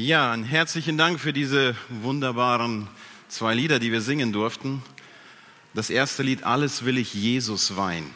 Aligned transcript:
Ja, 0.00 0.30
einen 0.30 0.44
herzlichen 0.44 0.96
Dank 0.96 1.18
für 1.18 1.32
diese 1.32 1.74
wunderbaren 1.88 2.86
zwei 3.26 3.52
Lieder, 3.52 3.80
die 3.80 3.90
wir 3.90 4.00
singen 4.00 4.32
durften. 4.32 4.80
Das 5.74 5.90
erste 5.90 6.22
Lied, 6.22 6.44
Alles 6.44 6.84
will 6.84 6.98
ich 6.98 7.14
Jesus 7.14 7.76
weihen. 7.76 8.08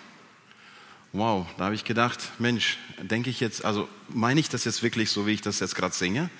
Wow, 1.13 1.45
da 1.59 1.65
habe 1.65 1.75
ich 1.75 1.83
gedacht, 1.83 2.21
Mensch, 2.39 2.79
denke 3.01 3.31
ich 3.31 3.41
jetzt, 3.41 3.65
also 3.65 3.89
meine 4.09 4.39
ich 4.39 4.49
das 4.49 4.65
jetzt 4.65 4.85
wirklich 4.85 5.11
so, 5.11 5.27
wie 5.27 5.33
ich 5.33 5.41
das 5.41 5.59
jetzt 5.59 5.75
gerade 5.75 5.93
singe? 5.93 6.31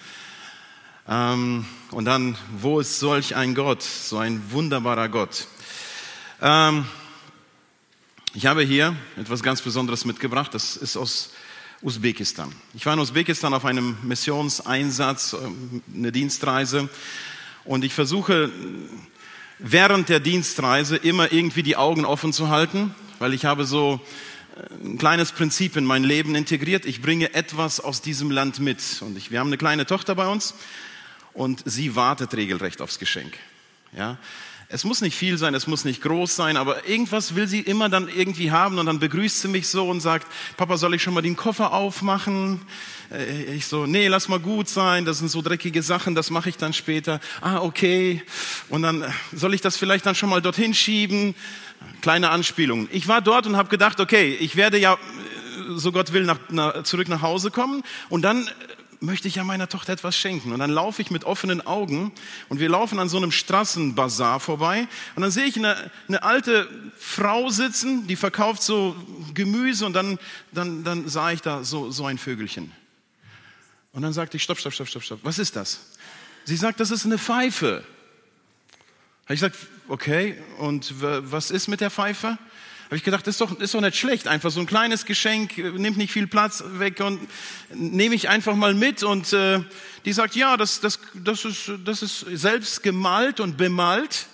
Ähm, 1.09 1.67
und 1.91 2.05
dann, 2.05 2.39
wo 2.59 2.79
ist 2.79 3.01
solch 3.01 3.35
ein 3.35 3.57
Gott, 3.57 3.83
so 3.83 4.19
ein 4.19 4.41
wunderbarer 4.53 5.09
Gott? 5.09 5.49
Ähm, 6.41 6.87
ich 8.33 8.47
habe 8.47 8.63
hier 8.63 8.95
etwas 9.17 9.43
ganz 9.43 9.61
Besonderes 9.61 10.05
mitgebracht, 10.05 10.55
das 10.55 10.77
ist 10.77 10.97
aus 10.97 11.31
Usbekistan. 11.83 12.53
Ich 12.75 12.87
war 12.87 12.95
in 12.95 13.01
Usbekistan 13.01 13.53
auf 13.55 13.65
einem 13.65 13.97
Missionseinsatz, 14.03 15.33
ähm, 15.35 15.83
eine 15.93 16.13
Dienstreise 16.13 16.89
und 17.65 17.85
ich 17.85 17.93
versuche 17.93 18.51
während 19.59 20.09
der 20.09 20.21
Dienstreise 20.21 20.97
immer 20.97 21.33
irgendwie 21.33 21.65
die 21.65 21.77
Augen 21.77 22.05
offen 22.05 22.33
zu 22.33 22.49
halten, 22.49 22.95
weil 23.19 23.35
ich 23.35 23.45
habe 23.45 23.65
so 23.65 24.01
äh, 24.57 24.85
ein 24.85 24.99
kleines 24.99 25.33
Prinzip 25.33 25.77
in 25.77 25.85
mein 25.85 26.05
Leben 26.05 26.37
integriert. 26.37 26.87
Ich 26.87 27.03
bringe 27.03 27.35
etwas 27.35 27.81
aus 27.81 28.01
diesem 28.01 28.31
Land 28.31 28.61
mit. 28.61 28.81
Und 29.01 29.19
ich, 29.19 29.33
wir 29.33 29.41
haben 29.41 29.49
eine 29.49 29.59
kleine 29.59 29.85
Tochter 29.85 30.15
bei 30.15 30.29
uns 30.29 30.55
und 31.35 31.63
sie 31.65 31.97
wartet 31.97 32.35
regelrecht 32.35 32.81
aufs 32.81 33.01
Geschenk. 33.01 33.33
Ja, 33.97 34.19
es 34.73 34.85
muss 34.85 35.03
nicht 35.03 35.17
viel 35.17 35.37
sein, 35.37 35.55
es 35.55 35.67
muss 35.67 35.85
nicht 35.85 36.01
groß 36.01 36.35
sein, 36.35 36.57
aber 36.57 36.89
irgendwas 36.89 37.35
will 37.35 37.47
sie 37.47 37.61
immer 37.61 37.91
dann 37.91 38.09
irgendwie 38.09 38.51
haben 38.51 38.79
und 38.79 38.87
dann 38.87 38.99
begrüßt 38.99 39.43
sie 39.43 39.49
mich 39.49 39.69
so 39.69 39.87
und 39.89 40.01
sagt, 40.01 40.27
Papa, 40.57 40.79
soll 40.79 40.95
ich 40.95 41.03
schon 41.03 41.13
mal 41.13 41.21
den 41.21 41.37
Koffer 41.37 41.75
aufmachen? 41.75 42.63
Äh, 43.11 43.55
ich 43.55 43.67
so, 43.67 43.85
nee, 43.85 44.09
lass 44.09 44.29
mal 44.29 44.41
gut 44.41 44.71
sein, 44.71 45.05
das 45.05 45.19
sind 45.19 45.31
so 45.31 45.43
dreckige 45.43 45.83
Sachen, 45.83 46.15
das 46.15 46.31
mache 46.31 46.49
ich 46.49 46.57
dann 46.57 46.73
später. 46.73 47.21
Ah, 47.43 47.59
okay. 47.59 48.23
Und 48.71 48.83
dann 48.83 49.03
äh, 49.03 49.11
soll 49.33 49.53
ich 49.53 49.61
das 49.61 49.77
vielleicht 49.77 50.07
dann 50.07 50.15
schon 50.15 50.31
mal 50.31 50.41
dorthin 50.41 50.73
schieben? 50.73 51.35
Kleine 52.01 52.31
Anspielung. 52.31 52.89
Ich 52.93 53.09
war 53.09 53.21
dort 53.21 53.47
und 53.47 53.57
habe 53.57 53.69
gedacht, 53.69 54.01
okay, 54.01 54.35
ich 54.41 54.57
werde 54.57 54.79
ja, 54.79 54.95
äh, 54.95 54.97
so 55.77 55.93
Gott 55.93 56.15
will, 56.15 56.25
nach, 56.25 56.39
nach, 56.49 56.83
zurück 56.85 57.09
nach 57.09 57.21
Hause 57.21 57.51
kommen 57.51 57.83
und 58.09 58.23
dann 58.23 58.49
möchte 59.03 59.29
ich 59.29 59.35
ja 59.35 59.45
meiner 59.45 59.69
Tochter 59.69 59.93
etwas 59.93 60.17
schenken. 60.17 60.53
Und 60.53 60.61
dann 60.61 60.71
laufe 60.71 61.03
ich 61.03 61.11
mit 61.11 61.25
offenen 61.25 61.67
Augen 61.67 62.13
und 62.49 62.61
wir 62.61 62.69
laufen 62.69 62.99
an 62.99 63.09
so 63.09 63.17
einem 63.17 63.33
Straßenbazar 63.33 64.41
vorbei 64.41 64.87
und 65.17 65.23
dann 65.23 65.31
sehe 65.31 65.45
ich 65.45 65.57
eine, 65.57 65.91
eine 66.09 66.23
alte 66.23 66.69
Frau 66.99 67.51
sitzen, 67.51 68.07
die 68.07 68.17
verkauft 68.17 68.63
so 68.63 68.95
Gemüse 69.35 69.85
und 69.87 69.93
dann, 69.93 70.19
dann, 70.53 70.85
dann 70.85 71.09
sah 71.09 71.33
ich 71.33 71.43
da 71.43 71.65
so, 71.65 71.91
so 71.91 72.07
ein 72.07 72.19
Vögelchen. 72.19 72.73
Und 73.93 74.03
dann 74.03 74.13
sagte 74.13 74.37
ich, 74.37 74.43
stopp, 74.43 74.59
stopp, 74.59 74.73
stopp, 74.73 74.89
stopp, 74.89 75.03
stopp, 75.03 75.21
was 75.23 75.39
ist 75.39 75.57
das? 75.57 75.81
Sie 76.45 76.57
sagt, 76.57 76.81
das 76.81 76.91
ist 76.91 77.05
eine 77.05 77.19
Pfeife. 77.19 77.85
Ich 79.25 79.41
gesagt, 79.41 79.57
okay, 79.89 80.37
und 80.59 80.95
was 81.01 81.51
ist 81.51 81.69
mit 81.69 81.81
der 81.81 81.91
Pfeife? 81.91 82.39
Habe 82.93 82.99
ich 82.99 83.05
gedacht, 83.05 83.27
das 83.27 83.37
ist 83.37 83.41
doch, 83.41 83.59
ist 83.59 83.73
doch 83.73 83.81
nicht 83.81 83.97
schlecht. 83.97 84.29
Einfach 84.29 84.51
so 84.51 84.61
ein 84.61 84.67
kleines 84.67 85.07
Geschenk, 85.07 85.57
äh, 85.57 85.71
nimmt 85.71 85.97
nicht 85.97 86.13
viel 86.13 86.27
Platz 86.27 86.63
weg 86.75 87.01
und 87.01 87.27
nehme 87.73 88.15
ich 88.15 88.29
einfach 88.29 88.55
mal 88.55 88.75
mit. 88.75 89.03
Und 89.03 89.33
äh, 89.33 89.61
die 90.05 90.13
sagt, 90.13 90.37
ja, 90.37 90.59
das, 90.59 90.81
das, 90.81 90.99
das, 91.15 91.47
ist, 91.47 91.73
das 91.87 92.03
ist 92.03 92.27
selbst 92.35 92.83
gemalt 92.83 93.41
und 93.41 93.57
bemalt. 93.57 94.27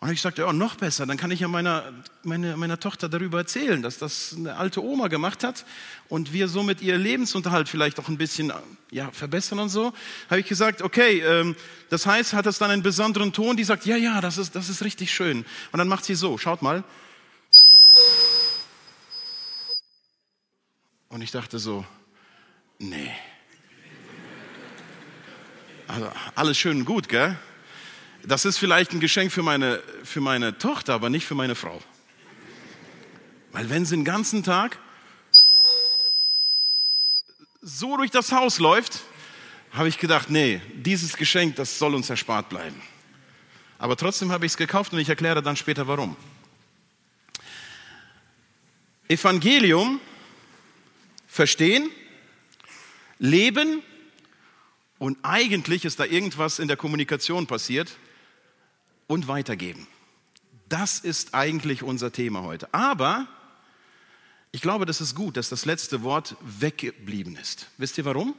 Und 0.00 0.10
ich 0.10 0.22
sagte, 0.22 0.40
ja, 0.40 0.52
noch 0.54 0.76
besser, 0.76 1.04
dann 1.04 1.18
kann 1.18 1.30
ich 1.30 1.40
ja 1.40 1.48
meiner, 1.48 1.92
meine, 2.22 2.56
meiner 2.56 2.80
Tochter 2.80 3.10
darüber 3.10 3.36
erzählen, 3.36 3.82
dass 3.82 3.98
das 3.98 4.34
eine 4.34 4.56
alte 4.56 4.82
Oma 4.82 5.08
gemacht 5.08 5.44
hat 5.44 5.66
und 6.08 6.32
wir 6.32 6.48
somit 6.48 6.80
ihr 6.80 6.96
Lebensunterhalt 6.96 7.68
vielleicht 7.68 8.00
auch 8.00 8.08
ein 8.08 8.16
bisschen 8.16 8.50
ja, 8.90 9.10
verbessern 9.12 9.58
und 9.58 9.68
so. 9.68 9.92
Habe 10.30 10.40
ich 10.40 10.46
gesagt, 10.46 10.80
okay, 10.80 11.20
ähm, 11.20 11.54
das 11.90 12.06
heißt, 12.06 12.32
hat 12.32 12.46
das 12.46 12.56
dann 12.56 12.70
einen 12.70 12.82
besonderen 12.82 13.34
Ton? 13.34 13.58
Die 13.58 13.64
sagt, 13.64 13.84
ja, 13.84 13.96
ja, 13.96 14.22
das 14.22 14.38
ist, 14.38 14.54
das 14.54 14.70
ist 14.70 14.82
richtig 14.82 15.12
schön. 15.12 15.44
Und 15.70 15.78
dann 15.78 15.88
macht 15.88 16.06
sie 16.06 16.14
so, 16.14 16.38
schaut 16.38 16.62
mal, 16.62 16.82
Und 21.08 21.22
ich 21.22 21.30
dachte 21.30 21.58
so, 21.58 21.84
nee. 22.78 23.10
Also 25.86 26.12
alles 26.34 26.58
schön 26.58 26.80
und 26.80 26.84
gut, 26.84 27.08
gell? 27.08 27.38
Das 28.24 28.44
ist 28.44 28.58
vielleicht 28.58 28.92
ein 28.92 29.00
Geschenk 29.00 29.32
für 29.32 29.42
meine, 29.42 29.82
für 30.04 30.20
meine 30.20 30.58
Tochter, 30.58 30.94
aber 30.94 31.08
nicht 31.08 31.26
für 31.26 31.34
meine 31.34 31.54
Frau. 31.54 31.80
Weil 33.52 33.70
wenn 33.70 33.86
sie 33.86 33.96
den 33.96 34.04
ganzen 34.04 34.42
Tag 34.42 34.78
so 37.62 37.96
durch 37.96 38.10
das 38.10 38.32
Haus 38.32 38.58
läuft, 38.58 39.00
habe 39.72 39.88
ich 39.88 39.98
gedacht, 39.98 40.30
nee, 40.30 40.60
dieses 40.74 41.16
Geschenk, 41.16 41.56
das 41.56 41.78
soll 41.78 41.94
uns 41.94 42.10
erspart 42.10 42.48
bleiben. 42.48 42.80
Aber 43.78 43.96
trotzdem 43.96 44.32
habe 44.32 44.44
ich 44.44 44.52
es 44.52 44.56
gekauft 44.56 44.92
und 44.92 44.98
ich 44.98 45.08
erkläre 45.08 45.42
dann 45.42 45.56
später 45.56 45.86
warum. 45.86 46.16
Evangelium 49.08 50.00
verstehen, 51.38 51.88
leben 53.20 53.80
und 54.98 55.18
eigentlich 55.22 55.84
ist 55.84 56.00
da 56.00 56.04
irgendwas 56.04 56.58
in 56.58 56.66
der 56.66 56.76
Kommunikation 56.76 57.46
passiert 57.46 57.96
und 59.06 59.28
weitergeben. 59.28 59.86
Das 60.68 60.98
ist 60.98 61.34
eigentlich 61.34 61.84
unser 61.84 62.10
Thema 62.10 62.42
heute. 62.42 62.74
Aber 62.74 63.28
ich 64.50 64.62
glaube, 64.62 64.84
das 64.84 65.00
ist 65.00 65.14
gut, 65.14 65.36
dass 65.36 65.48
das 65.48 65.64
letzte 65.64 66.02
Wort 66.02 66.34
weggeblieben 66.40 67.36
ist. 67.36 67.68
Wisst 67.76 67.98
ihr 67.98 68.04
warum? 68.04 68.34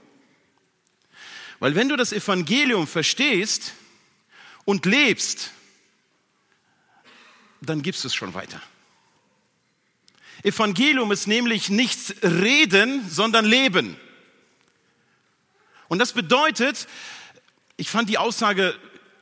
Weil 1.59 1.75
wenn 1.75 1.87
du 1.87 1.95
das 1.95 2.11
Evangelium 2.11 2.85
verstehst 2.85 3.75
und 4.65 4.85
lebst, 4.85 5.51
dann 7.61 7.81
gibst 7.81 8.03
du 8.03 8.09
es 8.09 8.13
schon 8.13 8.33
weiter. 8.33 8.61
Evangelium 10.43 11.11
ist 11.11 11.27
nämlich 11.27 11.69
nicht 11.69 12.15
reden, 12.23 13.07
sondern 13.09 13.45
leben. 13.45 13.97
Und 15.87 15.99
das 15.99 16.13
bedeutet, 16.13 16.87
ich 17.77 17.89
fand 17.89 18.09
die 18.09 18.17
Aussage, 18.17 18.75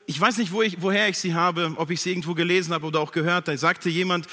ich 0.06 0.20
weiß 0.20 0.38
nicht, 0.38 0.52
wo 0.52 0.62
ich, 0.62 0.82
woher 0.82 1.10
ich 1.10 1.18
sie 1.18 1.34
habe, 1.34 1.74
ob 1.78 1.92
ich 1.92 2.02
sie 2.02 2.12
irgendwo 2.12 2.34
gelesen 2.34 2.74
habe 2.74 2.86
oder 2.86 3.00
auch 3.00 3.12
gehört, 3.12 3.48
da 3.48 3.58
sagte 3.58 3.90
jemand, 3.90 4.28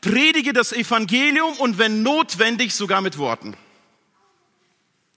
predige 0.00 0.52
das 0.52 0.72
Evangelium 0.72 1.54
und 1.54 1.78
wenn 1.78 2.02
notwendig 2.02 2.74
sogar 2.74 3.00
mit 3.00 3.18
Worten. 3.18 3.56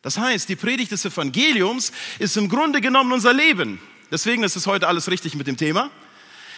Das 0.01 0.17
heißt, 0.17 0.49
die 0.49 0.55
Predigt 0.55 0.91
des 0.91 1.05
Evangeliums 1.05 1.91
ist 2.17 2.35
im 2.37 2.49
Grunde 2.49 2.81
genommen 2.81 3.11
unser 3.11 3.33
Leben. 3.33 3.79
Deswegen 4.09 4.43
ist 4.43 4.55
es 4.55 4.65
heute 4.65 4.87
alles 4.87 5.09
richtig 5.09 5.35
mit 5.35 5.47
dem 5.47 5.57
Thema. 5.57 5.91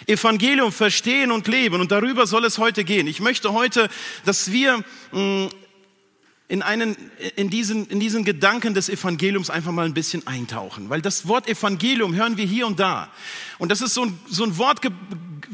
Evangelium 0.08 0.72
verstehen 0.72 1.32
und 1.32 1.48
leben. 1.48 1.80
Und 1.82 1.92
darüber 1.92 2.28
soll 2.28 2.46
es 2.46 2.58
heute 2.58 2.84
gehen. 2.84 3.08
Ich 3.08 3.20
möchte 3.20 3.54
heute, 3.54 3.90
dass 4.26 4.52
wir 4.52 4.84
mm, 5.12 5.48
in, 6.48 6.62
einen, 6.62 6.96
in, 7.36 7.50
diesen, 7.50 7.88
in 7.88 8.00
diesen 8.00 8.26
Gedanken 8.26 8.74
des 8.74 8.90
Evangeliums 8.90 9.50
einfach 9.50 9.72
mal 9.72 9.86
ein 9.86 9.94
bisschen 9.94 10.28
eintauchen. 10.28 10.90
Weil 10.90 11.02
das 11.02 11.28
Wort 11.28 11.48
Evangelium 11.48 12.14
hören 12.14 12.38
wir 12.38 12.46
hier 12.46 12.68
und 12.68 12.80
da. 12.80 13.10
Und 13.58 13.72
das 13.72 13.82
ist 13.82 13.94
so 13.94 14.06
ein, 14.06 14.20
so 14.30 14.44
ein 14.44 14.58
Wort 14.58 14.82
ge 14.82 14.92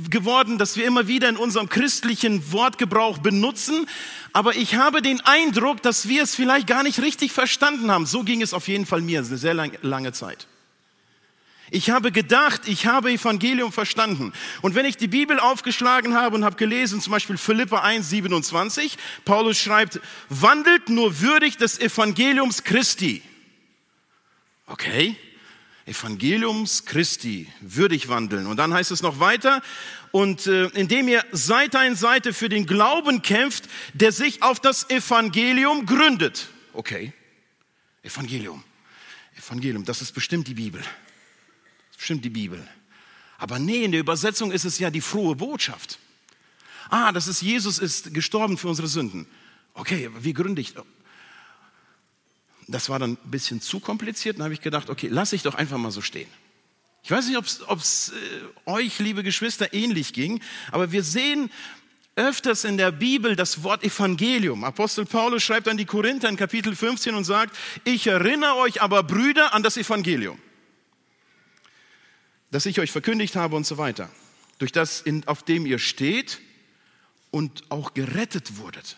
geworden, 0.09 0.57
das 0.57 0.77
wir 0.77 0.85
immer 0.85 1.07
wieder 1.07 1.27
in 1.27 1.35
unserem 1.35 1.67
christlichen 1.67 2.51
Wortgebrauch 2.51 3.17
benutzen. 3.17 3.85
Aber 4.33 4.55
ich 4.55 4.75
habe 4.75 5.01
den 5.01 5.19
Eindruck, 5.21 5.81
dass 5.81 6.07
wir 6.07 6.23
es 6.23 6.35
vielleicht 6.35 6.67
gar 6.67 6.83
nicht 6.83 7.01
richtig 7.01 7.33
verstanden 7.33 7.91
haben. 7.91 8.05
So 8.05 8.23
ging 8.23 8.41
es 8.41 8.53
auf 8.53 8.67
jeden 8.67 8.85
Fall 8.85 9.01
mir, 9.01 9.19
eine 9.19 9.37
sehr 9.37 9.53
lang, 9.53 9.71
lange 9.81 10.13
Zeit. 10.13 10.47
Ich 11.71 11.89
habe 11.89 12.11
gedacht, 12.11 12.61
ich 12.67 12.87
habe 12.87 13.11
Evangelium 13.11 13.71
verstanden. 13.71 14.33
Und 14.61 14.75
wenn 14.75 14.85
ich 14.85 14.97
die 14.97 15.07
Bibel 15.07 15.39
aufgeschlagen 15.39 16.15
habe 16.15 16.35
und 16.35 16.43
habe 16.43 16.55
gelesen, 16.55 17.01
zum 17.01 17.11
Beispiel 17.11 17.37
Philippa 17.37 17.81
1, 17.81 18.09
27, 18.09 18.97
Paulus 19.25 19.59
schreibt, 19.59 19.99
wandelt 20.29 20.89
nur 20.89 21.21
würdig 21.21 21.57
des 21.57 21.79
Evangeliums 21.79 22.63
Christi. 22.63 23.21
Okay, 24.65 25.15
Evangeliums 25.85 26.85
Christi, 26.85 27.47
würdig 27.61 28.09
wandeln. 28.09 28.47
Und 28.47 28.57
dann 28.57 28.73
heißt 28.73 28.91
es 28.91 29.01
noch 29.01 29.19
weiter, 29.19 29.61
und 30.11 30.47
äh, 30.47 30.65
indem 30.69 31.07
ihr 31.07 31.23
Seite 31.31 31.79
an 31.79 31.95
Seite 31.95 32.33
für 32.33 32.49
den 32.49 32.65
Glauben 32.65 33.21
kämpft, 33.21 33.65
der 33.93 34.11
sich 34.11 34.41
auf 34.41 34.59
das 34.59 34.89
Evangelium 34.89 35.85
gründet. 35.85 36.49
Okay, 36.73 37.13
Evangelium. 38.01 38.63
Evangelium, 39.37 39.85
das 39.85 40.01
ist 40.01 40.13
bestimmt 40.13 40.47
die 40.47 40.55
Bibel 40.55 40.81
bestimmt 41.99 42.25
die 42.25 42.29
Bibel. 42.29 42.65
Aber 43.37 43.59
nee, 43.59 43.83
in 43.83 43.91
der 43.91 43.99
Übersetzung 43.99 44.51
ist 44.51 44.65
es 44.65 44.79
ja 44.79 44.89
die 44.89 45.01
frohe 45.01 45.35
Botschaft. 45.35 45.99
Ah, 46.89 47.11
das 47.11 47.27
ist 47.27 47.41
Jesus 47.41 47.77
ist 47.77 48.13
gestorben 48.13 48.57
für 48.57 48.69
unsere 48.69 48.87
Sünden. 48.87 49.27
Okay, 49.73 50.09
wie 50.19 50.33
gründe 50.33 50.61
ich? 50.61 50.73
Das 52.67 52.89
war 52.89 52.99
dann 52.99 53.11
ein 53.11 53.31
bisschen 53.31 53.61
zu 53.61 53.79
kompliziert. 53.79 54.37
Dann 54.37 54.45
habe 54.45 54.53
ich 54.53 54.61
gedacht, 54.61 54.89
okay, 54.89 55.07
lass 55.11 55.33
ich 55.33 55.43
doch 55.43 55.55
einfach 55.55 55.77
mal 55.77 55.91
so 55.91 56.01
stehen. 56.01 56.29
Ich 57.03 57.11
weiß 57.11 57.27
nicht, 57.27 57.37
ob 57.37 57.79
es 57.79 58.09
äh, 58.09 58.69
euch, 58.69 58.99
liebe 58.99 59.23
Geschwister, 59.23 59.73
ähnlich 59.73 60.13
ging, 60.13 60.41
aber 60.71 60.91
wir 60.91 61.03
sehen 61.03 61.49
öfters 62.15 62.65
in 62.65 62.77
der 62.77 62.91
Bibel 62.91 63.35
das 63.35 63.63
Wort 63.63 63.83
Evangelium. 63.83 64.63
Apostel 64.63 65.05
Paulus 65.05 65.41
schreibt 65.43 65.67
an 65.69 65.77
die 65.77 65.85
Korinther 65.85 66.27
in 66.27 66.35
Kapitel 66.35 66.75
15 66.75 67.15
und 67.15 67.23
sagt, 67.23 67.55
ich 67.85 68.07
erinnere 68.07 68.55
euch 68.55 68.81
aber, 68.81 69.03
Brüder, 69.03 69.53
an 69.53 69.63
das 69.63 69.77
Evangelium, 69.77 70.37
das 72.51 72.65
ich 72.65 72.79
euch 72.79 72.91
verkündigt 72.91 73.35
habe 73.35 73.55
und 73.55 73.65
so 73.65 73.77
weiter, 73.77 74.09
durch 74.57 74.71
das, 74.71 75.03
auf 75.25 75.43
dem 75.43 75.65
ihr 75.65 75.79
steht 75.79 76.39
und 77.31 77.63
auch 77.69 77.93
gerettet 77.93 78.57
wurdet. 78.57 78.97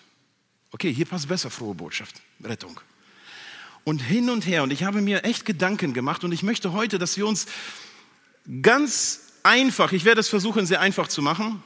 Okay, 0.72 0.94
hier 0.94 1.06
passt 1.06 1.28
besser 1.28 1.50
frohe 1.50 1.76
Botschaft, 1.76 2.22
Rettung. 2.44 2.80
Und 3.84 4.00
hin 4.00 4.30
und 4.30 4.46
her. 4.46 4.64
Und 4.64 4.72
ich 4.72 4.84
habe 4.84 5.02
mir 5.02 5.24
echt 5.24 5.46
Gedanken 5.46 5.94
gemacht 5.94 6.24
und 6.24 6.32
ich 6.32 6.44
möchte 6.44 6.72
heute, 6.72 7.00
dass 7.00 7.18
wir 7.18 7.28
uns 7.28 7.48
ganz 8.62 9.22
einfach, 9.44 9.92
ich 9.92 10.06
werde 10.06 10.22
es 10.22 10.30
versuchen, 10.30 10.66
sehr 10.66 10.82
einfach 10.82 11.08
zu 11.08 11.22
machen, 11.22 11.64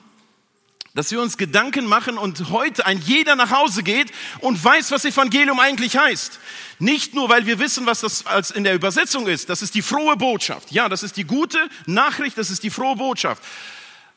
dass 0.95 1.11
wir 1.11 1.21
uns 1.21 1.37
Gedanken 1.37 1.85
machen 1.85 2.17
und 2.17 2.49
heute 2.49 2.85
ein 2.85 2.99
jeder 2.99 3.35
nach 3.35 3.51
Hause 3.51 3.83
geht 3.83 4.11
und 4.39 4.63
weiß, 4.63 4.91
was 4.91 5.03
Evangelium 5.03 5.59
eigentlich 5.59 5.97
heißt. 5.97 6.39
Nicht 6.79 7.13
nur, 7.13 7.29
weil 7.29 7.45
wir 7.45 7.59
wissen, 7.59 7.85
was 7.85 7.99
das 7.99 8.25
als 8.25 8.49
in 8.49 8.63
der 8.63 8.73
Übersetzung 8.73 9.27
ist. 9.27 9.49
Das 9.49 9.61
ist 9.61 9.75
die 9.75 9.81
frohe 9.81 10.15
Botschaft. 10.15 10.71
Ja, 10.71 10.87
das 10.87 11.03
ist 11.03 11.17
die 11.17 11.25
gute 11.25 11.69
Nachricht, 11.85 12.37
das 12.37 12.49
ist 12.49 12.63
die 12.63 12.69
frohe 12.69 12.95
Botschaft. 12.95 13.43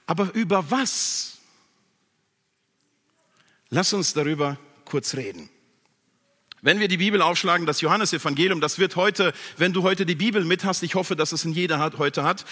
Aber 0.07 0.33
über 0.35 0.71
was? 0.71 1.39
Lass 3.71 3.93
uns 3.93 4.15
darüber 4.15 4.57
kurz 4.85 5.15
reden. 5.15 5.51
Wenn 6.63 6.79
wir 6.79 6.89
die 6.89 6.97
Bibel 6.97 7.23
aufschlagen, 7.23 7.67
das 7.67 7.81
Johannesevangelium, 7.81 8.61
das 8.61 8.79
wird 8.79 8.95
heute, 8.95 9.33
wenn 9.57 9.73
du 9.73 9.83
heute 9.83 10.07
die 10.07 10.15
Bibel 10.15 10.45
mit 10.45 10.65
hast, 10.65 10.85
ich 10.85 10.95
hoffe, 10.95 11.17
dass 11.17 11.33
es 11.33 11.45
in 11.45 11.53
jeder 11.53 11.79
heute 11.99 12.23
hat, 12.23 12.45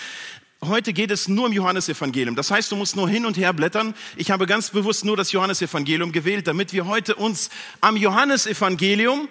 Heute 0.65 0.95
geht 0.95 1.11
es 1.11 1.29
nur 1.29 1.47
um 1.47 1.53
Johannesevangelium. 1.53 2.35
Das 2.35 2.51
heißt, 2.51 2.73
du 2.73 2.77
musst 2.77 2.97
nur 2.97 3.09
hin 3.11 3.27
und 3.27 3.37
her 3.37 3.53
blättern. 3.53 3.95
Ich 4.17 4.31
habe 4.31 4.47
ganz 4.47 4.71
bewusst 4.71 5.05
nur 5.05 5.15
das 5.15 5.31
Johannesevangelium 5.33 6.13
gewählt, 6.13 6.47
damit 6.47 6.73
wir 6.73 6.87
heute 6.87 7.15
uns 7.15 7.51
am 7.83 7.95
Johannesevangelium 7.95 9.29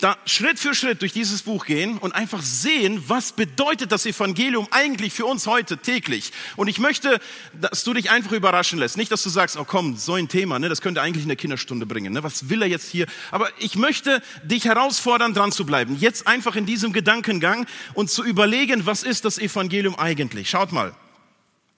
da 0.00 0.16
Schritt 0.26 0.58
für 0.58 0.74
Schritt 0.74 1.02
durch 1.02 1.12
dieses 1.12 1.42
Buch 1.42 1.66
gehen 1.66 1.98
und 1.98 2.12
einfach 2.14 2.42
sehen, 2.42 3.02
was 3.06 3.32
bedeutet 3.32 3.92
das 3.92 4.06
Evangelium 4.06 4.68
eigentlich 4.70 5.12
für 5.12 5.26
uns 5.26 5.46
heute 5.46 5.78
täglich. 5.78 6.32
Und 6.56 6.68
ich 6.68 6.78
möchte, 6.78 7.20
dass 7.60 7.84
du 7.84 7.94
dich 7.94 8.10
einfach 8.10 8.32
überraschen 8.32 8.78
lässt. 8.78 8.96
Nicht, 8.96 9.10
dass 9.10 9.22
du 9.22 9.28
sagst, 9.28 9.56
oh 9.56 9.64
komm, 9.64 9.96
so 9.96 10.14
ein 10.14 10.28
Thema, 10.28 10.58
ne, 10.58 10.68
das 10.68 10.80
könnte 10.80 11.02
eigentlich 11.02 11.24
in 11.24 11.28
der 11.28 11.36
Kinderstunde 11.36 11.86
bringen. 11.86 12.12
Ne, 12.12 12.22
was 12.22 12.48
will 12.48 12.62
er 12.62 12.68
jetzt 12.68 12.90
hier? 12.90 13.06
Aber 13.30 13.48
ich 13.58 13.76
möchte 13.76 14.22
dich 14.44 14.64
herausfordern, 14.64 15.34
dran 15.34 15.52
zu 15.52 15.66
bleiben. 15.66 15.96
Jetzt 15.98 16.26
einfach 16.26 16.56
in 16.56 16.66
diesem 16.66 16.92
Gedankengang 16.92 17.66
und 17.94 18.10
zu 18.10 18.24
überlegen, 18.24 18.86
was 18.86 19.02
ist 19.02 19.24
das 19.24 19.38
Evangelium 19.38 19.98
eigentlich? 19.98 20.50
Schaut 20.50 20.72
mal. 20.72 20.94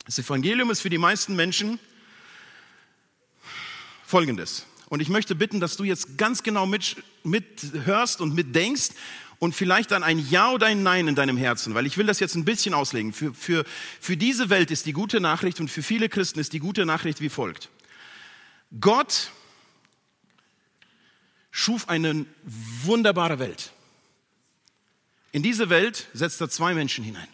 Das 0.07 0.19
Evangelium 0.19 0.71
ist 0.71 0.81
für 0.81 0.91
die 0.91 0.99
meisten 0.99 1.37
Menschen 1.37 1.79
Folgendes. 4.05 4.67
Und 4.91 4.99
ich 4.99 5.09
möchte 5.09 5.37
bitten, 5.37 5.61
dass 5.61 5.77
du 5.77 5.85
jetzt 5.85 6.19
ganz 6.19 6.43
genau 6.43 6.67
mit, 6.67 6.97
mithörst 7.23 8.21
und 8.21 8.35
mitdenkst 8.35 8.91
und 9.39 9.55
vielleicht 9.55 9.93
dann 9.93 10.03
ein 10.03 10.19
Ja 10.19 10.51
oder 10.51 10.67
ein 10.67 10.83
Nein 10.83 11.07
in 11.07 11.15
deinem 11.15 11.37
Herzen, 11.37 11.75
weil 11.75 11.87
ich 11.87 11.97
will 11.97 12.07
das 12.07 12.19
jetzt 12.19 12.35
ein 12.35 12.45
bisschen 12.45 12.75
auslegen. 12.75 13.13
Für, 13.13 13.33
für, 13.33 13.65
für 14.01 14.17
diese 14.17 14.51
Welt 14.51 14.73
ist 14.73 14.87
die 14.87 14.93
gute 14.93 15.21
Nachricht 15.21 15.61
und 15.61 15.71
für 15.71 15.85
viele 15.85 16.09
Christen 16.09 16.41
ist 16.41 16.53
die 16.53 16.59
gute 16.59 16.85
Nachricht 16.87 17.21
wie 17.21 17.29
folgt. 17.29 17.69
Gott 18.81 19.31
schuf 21.53 21.89
eine 21.89 22.27
wunderbare 22.43 23.39
Welt. 23.39 23.73
In 25.31 25.45
diese 25.45 25.71
Welt 25.71 26.09
setzt 26.15 26.41
er 26.41 26.51
zwei 26.51 26.75
Menschen 26.75 27.05
hinein. 27.05 27.29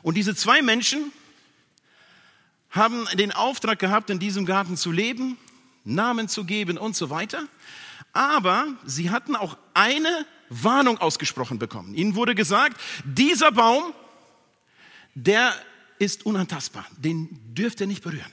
Und 0.00 0.14
diese 0.14 0.34
zwei 0.34 0.62
Menschen 0.62 1.12
haben 2.70 3.06
den 3.12 3.30
Auftrag 3.30 3.78
gehabt, 3.78 4.08
in 4.08 4.18
diesem 4.18 4.46
Garten 4.46 4.78
zu 4.78 4.90
leben 4.90 5.36
Namen 5.94 6.28
zu 6.28 6.44
geben 6.44 6.78
und 6.78 6.96
so 6.96 7.10
weiter. 7.10 7.46
Aber 8.12 8.66
sie 8.84 9.10
hatten 9.10 9.36
auch 9.36 9.56
eine 9.74 10.26
Warnung 10.48 10.98
ausgesprochen 10.98 11.58
bekommen. 11.58 11.94
Ihnen 11.94 12.14
wurde 12.14 12.34
gesagt, 12.34 12.80
dieser 13.04 13.52
Baum, 13.52 13.92
der 15.14 15.54
ist 15.98 16.26
unantastbar. 16.26 16.86
Den 16.96 17.28
dürft 17.54 17.80
ihr 17.80 17.86
nicht 17.86 18.02
berühren. 18.02 18.32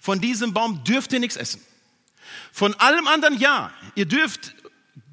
Von 0.00 0.20
diesem 0.20 0.52
Baum 0.52 0.84
dürft 0.84 1.12
ihr 1.12 1.20
nichts 1.20 1.36
essen. 1.36 1.62
Von 2.52 2.74
allem 2.74 3.06
anderen 3.06 3.38
ja. 3.38 3.72
Ihr 3.94 4.06
dürft, 4.06 4.54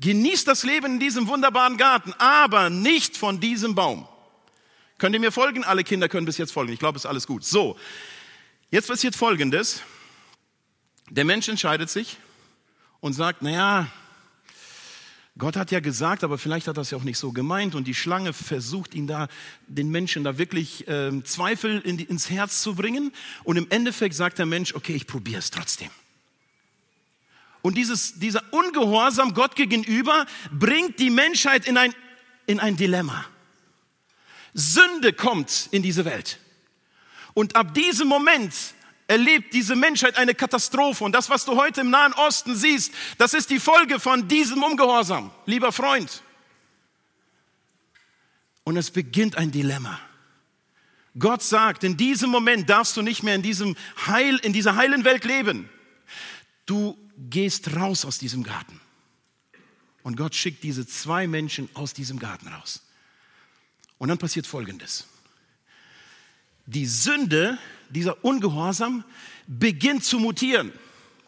genießt 0.01 0.47
das 0.47 0.63
Leben 0.63 0.93
in 0.93 0.99
diesem 0.99 1.27
wunderbaren 1.27 1.77
Garten, 1.77 2.13
aber 2.17 2.69
nicht 2.69 3.17
von 3.17 3.39
diesem 3.39 3.75
Baum. 3.75 4.07
Könnt 4.97 5.13
ihr 5.13 5.19
mir 5.19 5.31
folgen? 5.31 5.63
Alle 5.63 5.83
Kinder 5.83 6.09
können 6.09 6.25
bis 6.25 6.37
jetzt 6.37 6.51
folgen. 6.51 6.71
Ich 6.73 6.79
glaube, 6.79 6.97
es 6.97 7.03
ist 7.03 7.09
alles 7.09 7.27
gut. 7.27 7.43
So. 7.43 7.77
Jetzt 8.71 8.87
passiert 8.87 9.15
Folgendes. 9.15 9.81
Der 11.09 11.25
Mensch 11.25 11.47
entscheidet 11.47 11.89
sich 11.89 12.17
und 12.99 13.13
sagt, 13.13 13.41
naja, 13.41 13.87
Gott 15.37 15.57
hat 15.57 15.69
ja 15.69 15.81
gesagt, 15.81 16.23
aber 16.23 16.37
vielleicht 16.37 16.67
hat 16.67 16.77
es 16.77 16.91
ja 16.91 16.97
auch 16.97 17.03
nicht 17.03 17.17
so 17.17 17.33
gemeint 17.33 17.75
und 17.75 17.85
die 17.85 17.93
Schlange 17.93 18.31
versucht 18.31 18.95
ihn 18.95 19.05
da, 19.05 19.27
den 19.67 19.89
Menschen 19.89 20.23
da 20.23 20.37
wirklich 20.37 20.87
äh, 20.87 21.11
Zweifel 21.23 21.81
in 21.81 21.97
die, 21.97 22.05
ins 22.05 22.29
Herz 22.29 22.61
zu 22.61 22.75
bringen 22.75 23.11
und 23.43 23.57
im 23.57 23.69
Endeffekt 23.69 24.15
sagt 24.15 24.39
der 24.39 24.45
Mensch, 24.45 24.73
okay, 24.73 24.93
ich 24.93 25.07
probiere 25.07 25.39
es 25.39 25.51
trotzdem. 25.51 25.89
Und 27.61 27.75
dieses, 27.75 28.17
dieser 28.19 28.43
Ungehorsam 28.51 29.33
Gott 29.33 29.55
gegenüber 29.55 30.25
bringt 30.51 30.99
die 30.99 31.09
Menschheit 31.09 31.67
in 31.67 31.77
ein, 31.77 31.93
in 32.45 32.59
ein 32.59 32.77
Dilemma. 32.77 33.25
Sünde 34.53 35.11
kommt 35.11 35.67
in 35.71 35.83
diese 35.83 36.05
Welt. 36.05 36.39
Und 37.33 37.57
ab 37.57 37.73
diesem 37.73 38.07
Moment 38.07 38.53
erlebt 39.07 39.53
diese 39.53 39.75
Menschheit 39.75 40.17
eine 40.17 40.33
Katastrophe. 40.33 41.03
Und 41.03 41.11
das, 41.11 41.29
was 41.29 41.45
du 41.45 41.55
heute 41.55 41.81
im 41.81 41.89
Nahen 41.89 42.13
Osten 42.13 42.55
siehst, 42.55 42.93
das 43.17 43.33
ist 43.33 43.49
die 43.49 43.59
Folge 43.59 43.99
von 43.99 44.27
diesem 44.27 44.63
Ungehorsam, 44.63 45.31
lieber 45.45 45.71
Freund. 45.71 46.23
Und 48.63 48.77
es 48.77 48.89
beginnt 48.89 49.37
ein 49.37 49.51
Dilemma. 49.51 49.99
Gott 51.17 51.43
sagt, 51.43 51.83
in 51.83 51.95
diesem 51.95 52.29
Moment 52.29 52.69
darfst 52.69 52.97
du 52.97 53.01
nicht 53.01 53.23
mehr 53.23 53.35
in, 53.35 53.41
diesem 53.41 53.77
Heil, 54.05 54.37
in 54.37 54.53
dieser 54.53 54.75
heilen 54.75 55.05
Welt 55.05 55.23
leben. 55.23 55.69
Du 56.65 56.97
gehst 57.29 57.75
raus 57.75 58.03
aus 58.03 58.17
diesem 58.17 58.43
Garten. 58.43 58.81
Und 60.03 60.17
Gott 60.17 60.35
schickt 60.35 60.63
diese 60.63 60.85
zwei 60.85 61.25
Menschen 61.27 61.69
aus 61.73 61.93
diesem 61.93 62.19
Garten 62.19 62.47
raus. 62.47 62.81
Und 63.97 64.09
dann 64.09 64.17
passiert 64.17 64.45
Folgendes. 64.45 65.07
Die 66.65 66.85
Sünde 66.85 67.57
dieser 67.89 68.23
Ungehorsam 68.23 69.03
beginnt 69.47 70.03
zu 70.03 70.19
mutieren, 70.19 70.71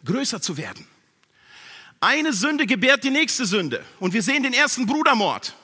größer 0.04 0.40
zu 0.40 0.56
werden. 0.56 0.86
Eine 2.00 2.32
Sünde 2.32 2.66
gebärt 2.66 3.04
die 3.04 3.10
nächste 3.10 3.46
Sünde. 3.46 3.84
Und 3.98 4.12
wir 4.12 4.22
sehen 4.22 4.42
den 4.42 4.52
ersten 4.52 4.86
Brudermord. 4.86 5.54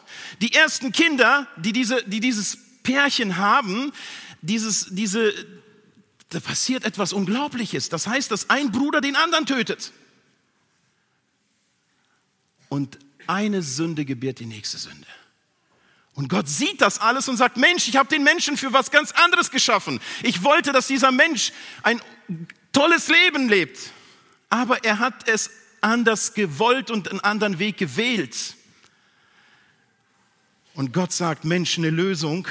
Die 0.40 0.52
ersten 0.52 0.90
Kinder, 0.92 1.46
die, 1.56 1.72
diese, 1.72 2.02
die 2.04 2.20
dieses 2.20 2.58
Pärchen 2.82 3.36
haben, 3.36 3.92
dieses, 4.42 4.88
diese, 4.90 5.32
da 6.30 6.40
passiert 6.40 6.84
etwas 6.84 7.12
Unglaubliches. 7.12 7.88
Das 7.88 8.06
heißt, 8.06 8.30
dass 8.30 8.50
ein 8.50 8.72
Bruder 8.72 9.00
den 9.00 9.16
anderen 9.16 9.46
tötet. 9.46 9.92
Und 12.68 12.98
eine 13.26 13.62
Sünde 13.62 14.04
gebärt 14.04 14.40
die 14.40 14.46
nächste 14.46 14.78
Sünde. 14.78 15.06
Und 16.14 16.28
Gott 16.28 16.48
sieht 16.48 16.80
das 16.80 17.00
alles 17.00 17.28
und 17.28 17.36
sagt, 17.36 17.56
Mensch, 17.56 17.88
ich 17.88 17.96
habe 17.96 18.08
den 18.08 18.22
Menschen 18.22 18.56
für 18.56 18.72
was 18.72 18.90
ganz 18.90 19.10
anderes 19.12 19.50
geschaffen. 19.50 20.00
Ich 20.22 20.44
wollte, 20.44 20.72
dass 20.72 20.86
dieser 20.86 21.10
Mensch 21.10 21.52
ein 21.82 22.00
tolles 22.72 23.08
Leben 23.08 23.48
lebt. 23.48 23.90
Aber 24.48 24.84
er 24.84 25.00
hat 25.00 25.28
es 25.28 25.50
anders 25.80 26.34
gewollt 26.34 26.90
und 26.90 27.10
einen 27.10 27.20
anderen 27.20 27.58
Weg 27.58 27.76
gewählt. 27.76 28.54
Und 30.74 30.92
Gott 30.92 31.12
sagt, 31.12 31.44
Mensch, 31.44 31.78
eine 31.78 31.90
Lösung 31.90 32.46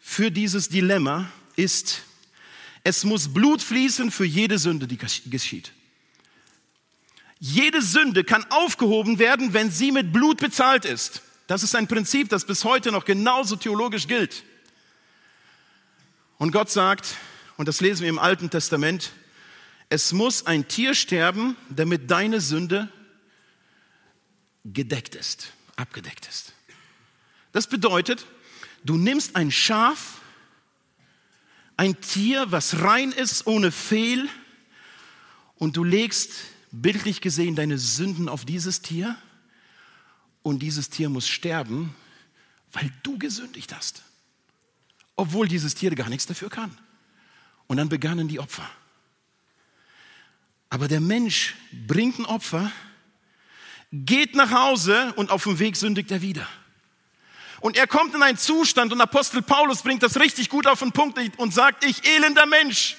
für 0.00 0.30
dieses 0.30 0.68
Dilemma 0.70 1.30
ist, 1.56 2.02
es 2.84 3.04
muss 3.04 3.32
Blut 3.32 3.62
fließen 3.62 4.10
für 4.10 4.24
jede 4.24 4.58
Sünde, 4.58 4.86
die 4.86 4.96
geschieht. 4.96 5.72
Jede 7.38 7.82
Sünde 7.82 8.24
kann 8.24 8.46
aufgehoben 8.50 9.18
werden, 9.18 9.52
wenn 9.52 9.70
sie 9.70 9.92
mit 9.92 10.12
Blut 10.12 10.38
bezahlt 10.38 10.84
ist. 10.84 11.22
Das 11.46 11.62
ist 11.62 11.74
ein 11.76 11.86
Prinzip, 11.86 12.28
das 12.28 12.44
bis 12.44 12.64
heute 12.64 12.90
noch 12.90 13.04
genauso 13.04 13.56
theologisch 13.56 14.08
gilt. 14.08 14.44
Und 16.38 16.52
Gott 16.52 16.70
sagt, 16.70 17.14
und 17.56 17.68
das 17.68 17.80
lesen 17.80 18.02
wir 18.02 18.08
im 18.08 18.18
Alten 18.18 18.50
Testament, 18.50 19.12
es 19.88 20.12
muss 20.12 20.46
ein 20.46 20.66
Tier 20.66 20.94
sterben, 20.94 21.56
damit 21.70 22.10
deine 22.10 22.40
Sünde 22.40 22.88
gedeckt 24.64 25.14
ist, 25.14 25.52
abgedeckt 25.76 26.26
ist. 26.26 26.52
Das 27.52 27.68
bedeutet, 27.68 28.26
du 28.84 28.96
nimmst 28.96 29.36
ein 29.36 29.52
Schaf, 29.52 30.20
ein 31.76 32.00
Tier, 32.00 32.50
was 32.50 32.80
rein 32.80 33.12
ist, 33.12 33.46
ohne 33.46 33.70
Fehl, 33.70 34.28
und 35.54 35.76
du 35.76 35.84
legst 35.84 36.32
bildlich 36.72 37.20
gesehen 37.20 37.54
deine 37.54 37.78
Sünden 37.78 38.28
auf 38.28 38.44
dieses 38.44 38.82
Tier 38.82 39.16
und 40.46 40.60
dieses 40.60 40.90
Tier 40.90 41.08
muss 41.08 41.26
sterben, 41.26 41.92
weil 42.70 42.88
du 43.02 43.18
gesündigt 43.18 43.74
hast. 43.74 44.04
Obwohl 45.16 45.48
dieses 45.48 45.74
Tier 45.74 45.92
gar 45.96 46.08
nichts 46.08 46.24
dafür 46.24 46.50
kann. 46.50 46.78
Und 47.66 47.78
dann 47.78 47.88
begannen 47.88 48.28
die 48.28 48.38
Opfer. 48.38 48.70
Aber 50.70 50.86
der 50.86 51.00
Mensch 51.00 51.56
bringt 51.88 52.20
ein 52.20 52.26
Opfer, 52.26 52.70
geht 53.90 54.36
nach 54.36 54.52
Hause 54.52 55.12
und 55.16 55.30
auf 55.30 55.42
dem 55.42 55.58
Weg 55.58 55.74
sündigt 55.74 56.12
er 56.12 56.22
wieder. 56.22 56.46
Und 57.58 57.76
er 57.76 57.88
kommt 57.88 58.14
in 58.14 58.22
einen 58.22 58.38
Zustand 58.38 58.92
und 58.92 59.00
Apostel 59.00 59.42
Paulus 59.42 59.82
bringt 59.82 60.04
das 60.04 60.20
richtig 60.20 60.48
gut 60.48 60.68
auf 60.68 60.78
den 60.78 60.92
Punkt 60.92 61.18
und 61.38 61.54
sagt, 61.54 61.84
ich 61.84 62.06
elender 62.06 62.46
Mensch, 62.46 62.96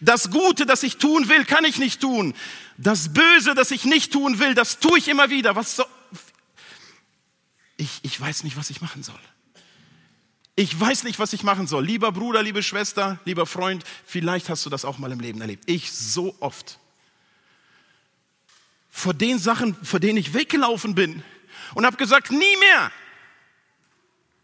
das 0.00 0.28
Gute, 0.28 0.66
das 0.66 0.82
ich 0.82 0.96
tun 0.96 1.28
will, 1.28 1.44
kann 1.44 1.64
ich 1.64 1.78
nicht 1.78 2.00
tun. 2.00 2.34
Das 2.78 3.14
Böse, 3.14 3.54
das 3.54 3.70
ich 3.70 3.84
nicht 3.84 4.12
tun 4.12 4.40
will, 4.40 4.56
das 4.56 4.80
tue 4.80 4.98
ich 4.98 5.06
immer 5.06 5.30
wieder. 5.30 5.54
Was 5.54 5.76
so? 5.76 5.84
Ich, 7.76 8.00
ich 8.02 8.20
weiß 8.20 8.44
nicht, 8.44 8.56
was 8.56 8.70
ich 8.70 8.80
machen 8.80 9.02
soll. 9.02 9.20
Ich 10.56 10.78
weiß 10.78 11.02
nicht, 11.02 11.18
was 11.18 11.32
ich 11.32 11.42
machen 11.42 11.66
soll. 11.66 11.84
Lieber 11.84 12.12
Bruder, 12.12 12.42
liebe 12.42 12.62
Schwester, 12.62 13.18
lieber 13.24 13.44
Freund, 13.44 13.84
vielleicht 14.06 14.48
hast 14.48 14.64
du 14.64 14.70
das 14.70 14.84
auch 14.84 14.98
mal 14.98 15.10
im 15.10 15.20
Leben 15.20 15.40
erlebt. 15.40 15.64
Ich 15.66 15.92
so 15.92 16.36
oft. 16.38 16.78
Vor 18.90 19.14
den 19.14 19.40
Sachen, 19.40 19.74
vor 19.84 19.98
denen 19.98 20.16
ich 20.16 20.32
weggelaufen 20.34 20.94
bin 20.94 21.24
und 21.74 21.84
habe 21.84 21.96
gesagt, 21.96 22.30
nie 22.30 22.56
mehr. 22.60 22.92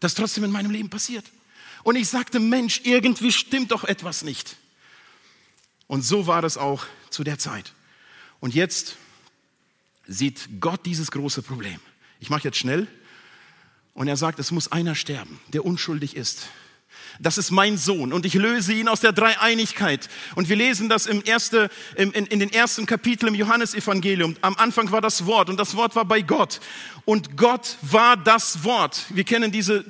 Das 0.01 0.13
trotzdem 0.13 0.43
in 0.43 0.51
meinem 0.51 0.71
Leben 0.71 0.89
passiert. 0.89 1.25
Und 1.83 1.95
ich 1.95 2.09
sagte, 2.09 2.39
Mensch, 2.39 2.81
irgendwie 2.83 3.31
stimmt 3.31 3.71
doch 3.71 3.85
etwas 3.85 4.23
nicht. 4.23 4.57
Und 5.87 6.03
so 6.03 6.27
war 6.27 6.43
es 6.43 6.57
auch 6.57 6.85
zu 7.09 7.23
der 7.23 7.39
Zeit. 7.39 7.73
Und 8.39 8.53
jetzt 8.53 8.97
sieht 10.07 10.49
Gott 10.59 10.85
dieses 10.85 11.11
große 11.11 11.41
Problem. 11.41 11.79
Ich 12.19 12.29
mache 12.29 12.43
jetzt 12.43 12.57
schnell. 12.57 12.87
Und 13.93 14.07
er 14.07 14.17
sagt, 14.17 14.39
es 14.39 14.51
muss 14.51 14.71
einer 14.71 14.95
sterben, 14.95 15.39
der 15.49 15.65
unschuldig 15.65 16.15
ist. 16.15 16.47
Das 17.19 17.37
ist 17.37 17.51
mein 17.51 17.77
Sohn 17.77 18.13
und 18.13 18.25
ich 18.25 18.33
löse 18.33 18.73
ihn 18.73 18.87
aus 18.87 19.01
der 19.01 19.11
Dreieinigkeit. 19.11 20.09
Und 20.35 20.49
wir 20.49 20.55
lesen 20.55 20.89
das 20.89 21.05
im 21.05 21.21
erste, 21.23 21.69
im, 21.95 22.11
in, 22.13 22.25
in 22.25 22.39
den 22.39 22.51
ersten 22.51 22.85
Kapiteln 22.85 23.33
im 23.33 23.39
Johannesevangelium. 23.39 24.37
Am 24.41 24.55
Anfang 24.55 24.91
war 24.91 25.01
das 25.01 25.25
Wort 25.25 25.49
und 25.49 25.59
das 25.59 25.75
Wort 25.75 25.95
war 25.95 26.05
bei 26.05 26.21
Gott. 26.21 26.61
Und 27.05 27.37
Gott 27.37 27.77
war 27.81 28.17
das 28.17 28.63
Wort. 28.63 29.05
Wir 29.09 29.23
kennen 29.23 29.51
diese, 29.51 29.83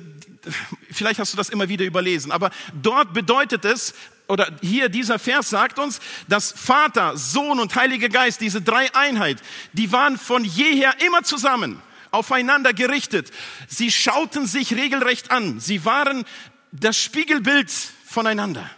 vielleicht 0.90 1.20
hast 1.20 1.32
du 1.32 1.36
das 1.36 1.48
immer 1.48 1.68
wieder 1.68 1.84
überlesen, 1.84 2.32
aber 2.32 2.50
dort 2.82 3.12
bedeutet 3.12 3.64
es, 3.64 3.94
oder 4.28 4.50
hier 4.60 4.88
dieser 4.88 5.18
Vers 5.18 5.50
sagt 5.50 5.78
uns, 5.78 6.00
dass 6.28 6.52
Vater, 6.52 7.16
Sohn 7.16 7.60
und 7.60 7.74
Heiliger 7.74 8.08
Geist, 8.08 8.40
diese 8.40 8.62
drei 8.62 8.94
Einheit, 8.94 9.38
die 9.72 9.92
waren 9.92 10.18
von 10.18 10.44
jeher 10.44 10.94
immer 11.06 11.22
zusammen 11.22 11.80
aufeinander 12.12 12.72
gerichtet. 12.72 13.30
Sie 13.68 13.90
schauten 13.90 14.46
sich 14.46 14.74
regelrecht 14.74 15.30
an. 15.30 15.60
Sie 15.60 15.84
waren 15.84 16.24
das 16.70 16.98
Spiegelbild 16.98 17.70
voneinander. 17.70 18.70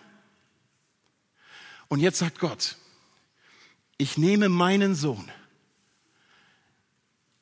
Und 1.89 2.01
jetzt 2.01 2.19
sagt 2.19 2.39
Gott, 2.39 2.77
ich 3.99 4.19
nehme 4.19 4.49
meinen 4.49 4.95
Sohn, 4.95 5.31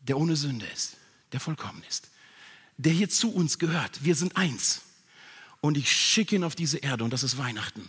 der 0.00 0.18
ohne 0.18 0.36
Sünde 0.36 0.66
ist, 0.66 0.96
der 1.32 1.40
vollkommen 1.40 1.82
ist, 1.88 2.10
der 2.76 2.92
hier 2.92 3.08
zu 3.08 3.32
uns 3.32 3.58
gehört. 3.58 4.04
Wir 4.04 4.14
sind 4.14 4.36
eins. 4.36 4.82
Und 5.60 5.78
ich 5.78 5.90
schicke 5.92 6.34
ihn 6.34 6.44
auf 6.44 6.56
diese 6.56 6.78
Erde 6.78 7.04
und 7.04 7.12
das 7.12 7.22
ist 7.22 7.38
Weihnachten. 7.38 7.88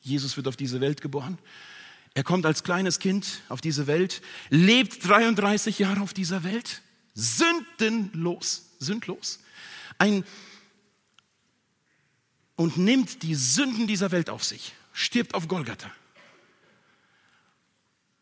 Jesus 0.00 0.36
wird 0.36 0.46
auf 0.48 0.56
diese 0.56 0.80
Welt 0.80 1.00
geboren. 1.00 1.38
Er 2.14 2.24
kommt 2.24 2.46
als 2.46 2.62
kleines 2.64 2.98
Kind 2.98 3.42
auf 3.48 3.60
diese 3.60 3.86
Welt, 3.86 4.22
lebt 4.48 5.06
33 5.06 5.78
Jahre 5.78 6.00
auf 6.00 6.14
dieser 6.14 6.44
Welt 6.44 6.82
sündenlos, 7.14 8.70
sündlos, 8.78 9.40
ein, 9.98 10.24
und 12.56 12.76
nimmt 12.76 13.22
die 13.22 13.34
Sünden 13.34 13.86
dieser 13.86 14.10
Welt 14.10 14.28
auf 14.28 14.44
sich, 14.44 14.74
stirbt 14.92 15.34
auf 15.34 15.48
Golgatha 15.48 15.90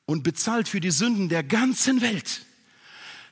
und 0.07 0.23
bezahlt 0.23 0.69
für 0.69 0.81
die 0.81 0.91
Sünden 0.91 1.29
der 1.29 1.43
ganzen 1.43 2.01
Welt. 2.01 2.47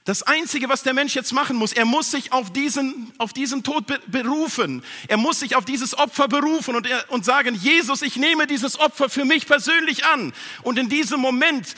Das 0.06 0.22
Einzige, 0.22 0.68
was 0.68 0.84
der 0.84 0.94
Mensch 0.94 1.16
jetzt 1.16 1.32
machen 1.32 1.56
muss, 1.56 1.72
er 1.72 1.84
muss 1.84 2.12
sich 2.12 2.32
auf 2.32 2.52
diesen, 2.52 3.12
auf 3.18 3.32
diesen 3.32 3.64
Tod 3.64 3.86
berufen. 4.06 4.84
Er 5.08 5.16
muss 5.16 5.40
sich 5.40 5.56
auf 5.56 5.64
dieses 5.64 5.98
Opfer 5.98 6.28
berufen 6.28 6.76
und, 6.76 6.86
er, 6.86 7.10
und 7.10 7.24
sagen, 7.24 7.56
Jesus, 7.56 8.02
ich 8.02 8.16
nehme 8.16 8.46
dieses 8.46 8.78
Opfer 8.78 9.08
für 9.08 9.24
mich 9.24 9.46
persönlich 9.46 10.04
an. 10.04 10.32
Und 10.62 10.78
in 10.78 10.88
diesem 10.88 11.18
Moment 11.18 11.74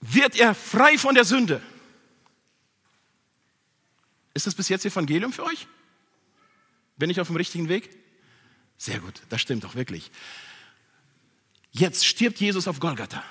wird 0.00 0.36
er 0.36 0.56
frei 0.56 0.98
von 0.98 1.14
der 1.14 1.24
Sünde. 1.24 1.62
Ist 4.38 4.46
das 4.46 4.54
bis 4.54 4.68
jetzt 4.68 4.86
Evangelium 4.86 5.32
für 5.32 5.42
euch? 5.42 5.66
Bin 6.96 7.10
ich 7.10 7.20
auf 7.20 7.26
dem 7.26 7.34
richtigen 7.34 7.68
Weg? 7.68 7.90
Sehr 8.76 9.00
gut, 9.00 9.20
das 9.30 9.40
stimmt 9.40 9.64
doch 9.64 9.74
wirklich. 9.74 10.12
Jetzt 11.72 12.06
stirbt 12.06 12.38
Jesus 12.38 12.68
auf 12.68 12.78
Golgatha. 12.78 13.24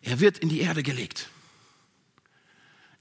Er 0.00 0.18
wird 0.18 0.38
in 0.38 0.48
die 0.48 0.60
Erde 0.60 0.82
gelegt. 0.82 1.28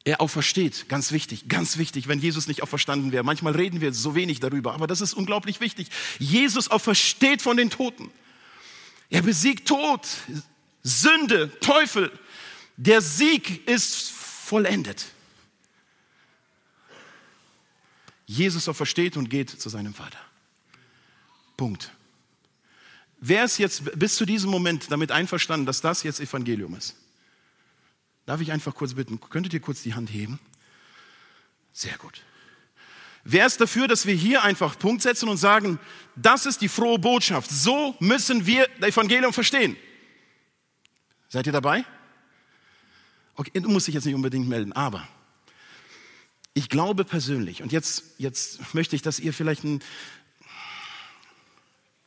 Er 0.04 0.20
aufersteht, 0.20 0.90
ganz 0.90 1.14
wichtig, 1.14 1.48
ganz 1.48 1.78
wichtig, 1.78 2.10
wenn 2.10 2.20
Jesus 2.20 2.46
nicht 2.46 2.62
auferstanden 2.62 3.14
wäre. 3.14 3.24
Manchmal 3.24 3.54
reden 3.54 3.80
wir 3.80 3.94
so 3.94 4.14
wenig 4.14 4.42
darüber, 4.42 4.74
aber 4.74 4.86
das 4.86 5.00
ist 5.00 5.14
unglaublich 5.14 5.62
wichtig. 5.62 5.88
Jesus 6.20 6.70
aufersteht 6.70 7.42
von 7.42 7.56
den 7.56 7.70
Toten. 7.70 8.12
Er 9.10 9.22
besiegt 9.22 9.66
Tod, 9.66 10.06
Sünde, 10.84 11.58
Teufel. 11.62 12.12
Der 12.76 13.00
Sieg 13.00 13.66
ist 13.66 14.12
vollendet. 14.12 15.15
Jesus 18.26 18.68
auch 18.68 18.76
versteht 18.76 19.18
und 19.18 19.30
geht 19.30 19.50
zu 19.50 19.70
seinem 19.70 19.94
Vater. 19.94 20.20
Punkt. 21.58 21.92
Wer 23.20 23.46
ist 23.46 23.58
jetzt 23.58 23.98
bis 23.98 24.16
zu 24.16 24.26
diesem 24.26 24.52
Moment 24.52 24.92
damit 24.92 25.12
einverstanden, 25.12 25.66
dass 25.66 25.82
das 25.82 26.04
jetzt 26.04 26.20
Evangelium 26.20 26.76
ist? 26.76 26.96
Darf 28.26 28.42
ich 28.42 28.52
einfach 28.52 28.76
kurz 28.76 28.94
bitten, 28.94 29.20
könntet 29.20 29.54
ihr 29.54 29.60
kurz 29.60 29.84
die 29.84 29.94
Hand 29.94 30.12
heben? 30.12 30.40
Sehr 31.74 31.98
gut. 31.98 32.24
Wer 33.24 33.46
ist 33.46 33.60
dafür, 33.60 33.88
dass 33.88 34.06
wir 34.06 34.14
hier 34.14 34.44
einfach 34.44 34.78
Punkt 34.78 35.02
setzen 35.02 35.30
und 35.30 35.38
sagen, 35.38 35.80
das 36.16 36.46
ist 36.46 36.62
die 36.62 36.70
frohe 36.70 37.00
Botschaft. 37.00 37.50
So 37.50 37.96
müssen 38.00 38.46
wir 38.46 38.68
das 38.80 38.90
Evangelium 38.90 39.34
verstehen. 39.34 39.76
Seid 41.30 41.48
ihr 41.48 41.54
dabei? 41.54 41.84
Okay, 43.36 43.60
du 43.60 43.70
musst 43.70 43.88
dich 43.88 43.96
jetzt 43.96 44.06
nicht 44.06 44.16
unbedingt 44.16 44.48
melden, 44.48 44.74
aber 44.74 45.08
ich 46.56 46.70
glaube 46.70 47.04
persönlich, 47.04 47.62
und 47.62 47.72
jetzt, 47.74 48.06
jetzt 48.18 48.74
möchte 48.74 48.96
ich, 48.96 49.02
dass 49.02 49.20
ihr 49.20 49.34
vielleicht 49.34 49.66
ein 49.66 49.84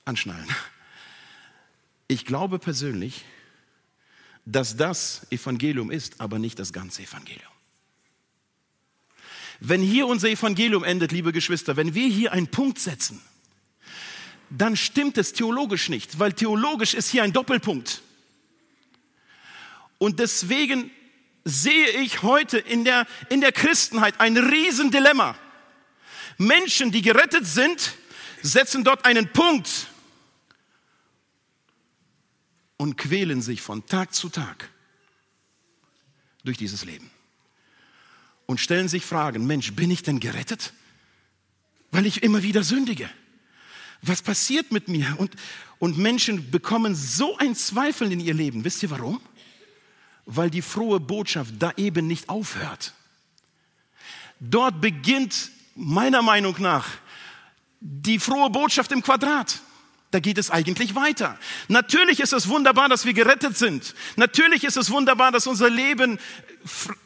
anschnallen. 0.06 0.48
Ich 2.08 2.24
glaube 2.24 2.58
persönlich, 2.58 3.26
dass 4.46 4.78
das 4.78 5.30
Evangelium 5.30 5.90
ist, 5.90 6.22
aber 6.22 6.38
nicht 6.38 6.58
das 6.58 6.72
ganze 6.72 7.02
Evangelium. 7.02 7.52
Wenn 9.60 9.82
hier 9.82 10.06
unser 10.06 10.30
Evangelium 10.30 10.82
endet, 10.82 11.12
liebe 11.12 11.32
Geschwister, 11.32 11.76
wenn 11.76 11.94
wir 11.94 12.08
hier 12.08 12.32
einen 12.32 12.48
Punkt 12.48 12.78
setzen, 12.78 13.20
dann 14.48 14.76
stimmt 14.76 15.18
es 15.18 15.34
theologisch 15.34 15.90
nicht, 15.90 16.18
weil 16.18 16.32
theologisch 16.32 16.94
ist 16.94 17.10
hier 17.10 17.22
ein 17.22 17.34
Doppelpunkt. 17.34 18.00
Und 19.98 20.20
deswegen 20.20 20.90
sehe 21.48 21.88
ich 22.02 22.22
heute 22.22 22.58
in 22.58 22.84
der, 22.84 23.06
in 23.30 23.40
der 23.40 23.52
Christenheit 23.52 24.20
ein 24.20 24.36
Riesendilemma. 24.36 25.36
Menschen, 26.36 26.92
die 26.92 27.02
gerettet 27.02 27.46
sind, 27.46 27.94
setzen 28.42 28.84
dort 28.84 29.04
einen 29.04 29.32
Punkt 29.32 29.88
und 32.76 32.96
quälen 32.96 33.42
sich 33.42 33.62
von 33.62 33.86
Tag 33.86 34.14
zu 34.14 34.28
Tag 34.28 34.70
durch 36.44 36.58
dieses 36.58 36.84
Leben 36.84 37.10
und 38.46 38.60
stellen 38.60 38.88
sich 38.88 39.04
Fragen, 39.04 39.46
Mensch, 39.46 39.72
bin 39.72 39.90
ich 39.90 40.02
denn 40.02 40.20
gerettet? 40.20 40.72
Weil 41.90 42.06
ich 42.06 42.22
immer 42.22 42.42
wieder 42.42 42.62
sündige. 42.62 43.08
Was 44.02 44.22
passiert 44.22 44.70
mit 44.70 44.88
mir? 44.88 45.16
Und, 45.18 45.34
und 45.78 45.98
Menschen 45.98 46.50
bekommen 46.50 46.94
so 46.94 47.36
ein 47.38 47.56
Zweifel 47.56 48.12
in 48.12 48.20
ihr 48.20 48.34
Leben. 48.34 48.64
Wisst 48.64 48.82
ihr 48.82 48.90
warum? 48.90 49.20
Weil 50.28 50.50
die 50.50 50.62
frohe 50.62 51.00
Botschaft 51.00 51.54
da 51.58 51.72
eben 51.78 52.06
nicht 52.06 52.28
aufhört. 52.28 52.92
Dort 54.40 54.80
beginnt 54.80 55.50
meiner 55.74 56.20
Meinung 56.20 56.54
nach 56.58 56.86
die 57.80 58.18
frohe 58.18 58.50
Botschaft 58.50 58.92
im 58.92 59.02
Quadrat. 59.02 59.60
Da 60.10 60.20
geht 60.20 60.36
es 60.38 60.50
eigentlich 60.50 60.94
weiter. 60.94 61.38
Natürlich 61.68 62.20
ist 62.20 62.32
es 62.32 62.48
wunderbar, 62.48 62.88
dass 62.88 63.06
wir 63.06 63.14
gerettet 63.14 63.56
sind. 63.56 63.94
Natürlich 64.16 64.64
ist 64.64 64.76
es 64.76 64.90
wunderbar, 64.90 65.32
dass 65.32 65.46
unser 65.46 65.70
Leben, 65.70 66.18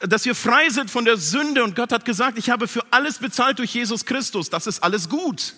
dass 0.00 0.24
wir 0.24 0.34
frei 0.34 0.68
sind 0.70 0.90
von 0.90 1.04
der 1.04 1.16
Sünde. 1.16 1.62
Und 1.62 1.76
Gott 1.76 1.92
hat 1.92 2.04
gesagt, 2.04 2.38
ich 2.38 2.50
habe 2.50 2.66
für 2.66 2.84
alles 2.90 3.18
bezahlt 3.18 3.60
durch 3.60 3.74
Jesus 3.74 4.04
Christus. 4.04 4.50
Das 4.50 4.66
ist 4.66 4.82
alles 4.82 5.08
gut. 5.08 5.54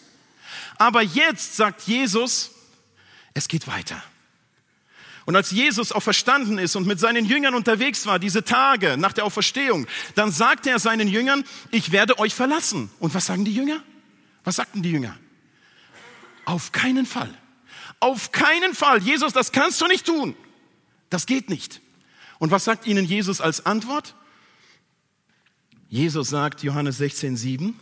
Aber 0.77 1.03
jetzt 1.03 1.57
sagt 1.57 1.83
Jesus, 1.83 2.51
es 3.33 3.49
geht 3.49 3.67
weiter. 3.67 4.03
Und 5.27 5.37
als 5.37 5.51
Jesus 5.51 5.93
auch 5.93 6.03
verstanden 6.03 6.59
ist 6.59 6.77
und 6.77 6.87
mit 6.87 7.01
seinen 7.01 7.25
Jüngern 7.25 7.55
unterwegs 7.55 8.05
war, 8.05 8.19
diese 8.19 8.45
Tage 8.45 8.97
nach 8.99 9.13
der 9.13 9.25
Auferstehung, 9.25 9.87
dann 10.15 10.31
sagte 10.31 10.71
er 10.71 10.79
seinen 10.79 11.09
Jüngern, 11.09 11.45
ich 11.71 11.93
werde 11.93 12.19
euch 12.19 12.35
verlassen. 12.35 12.91
Und 12.99 13.15
was 13.15 13.27
sagen 13.27 13.45
die 13.45 13.55
Jünger? 13.55 13.83
Was 14.45 14.57
sagten 14.57 14.83
die 14.83 14.91
Jünger? 14.91 15.17
Auf 16.45 16.73
keinen 16.73 17.07
Fall. 17.07 17.33
Auf 18.01 18.33
keinen 18.33 18.75
Fall. 18.75 19.03
Jesus, 19.03 19.33
das 19.33 19.51
kannst 19.53 19.81
du 19.81 19.87
nicht 19.87 20.05
tun. 20.05 20.37
Das 21.09 21.25
geht 21.25 21.49
nicht. 21.49 21.81
Und 22.39 22.51
was 22.51 22.65
sagt 22.65 22.87
ihnen 22.87 23.07
Jesus 23.07 23.41
als 23.41 23.65
Antwort? 23.65 24.15
Jesus 25.89 26.29
sagt, 26.29 26.63
Johannes 26.63 26.99
16, 26.99 27.37
7, 27.37 27.81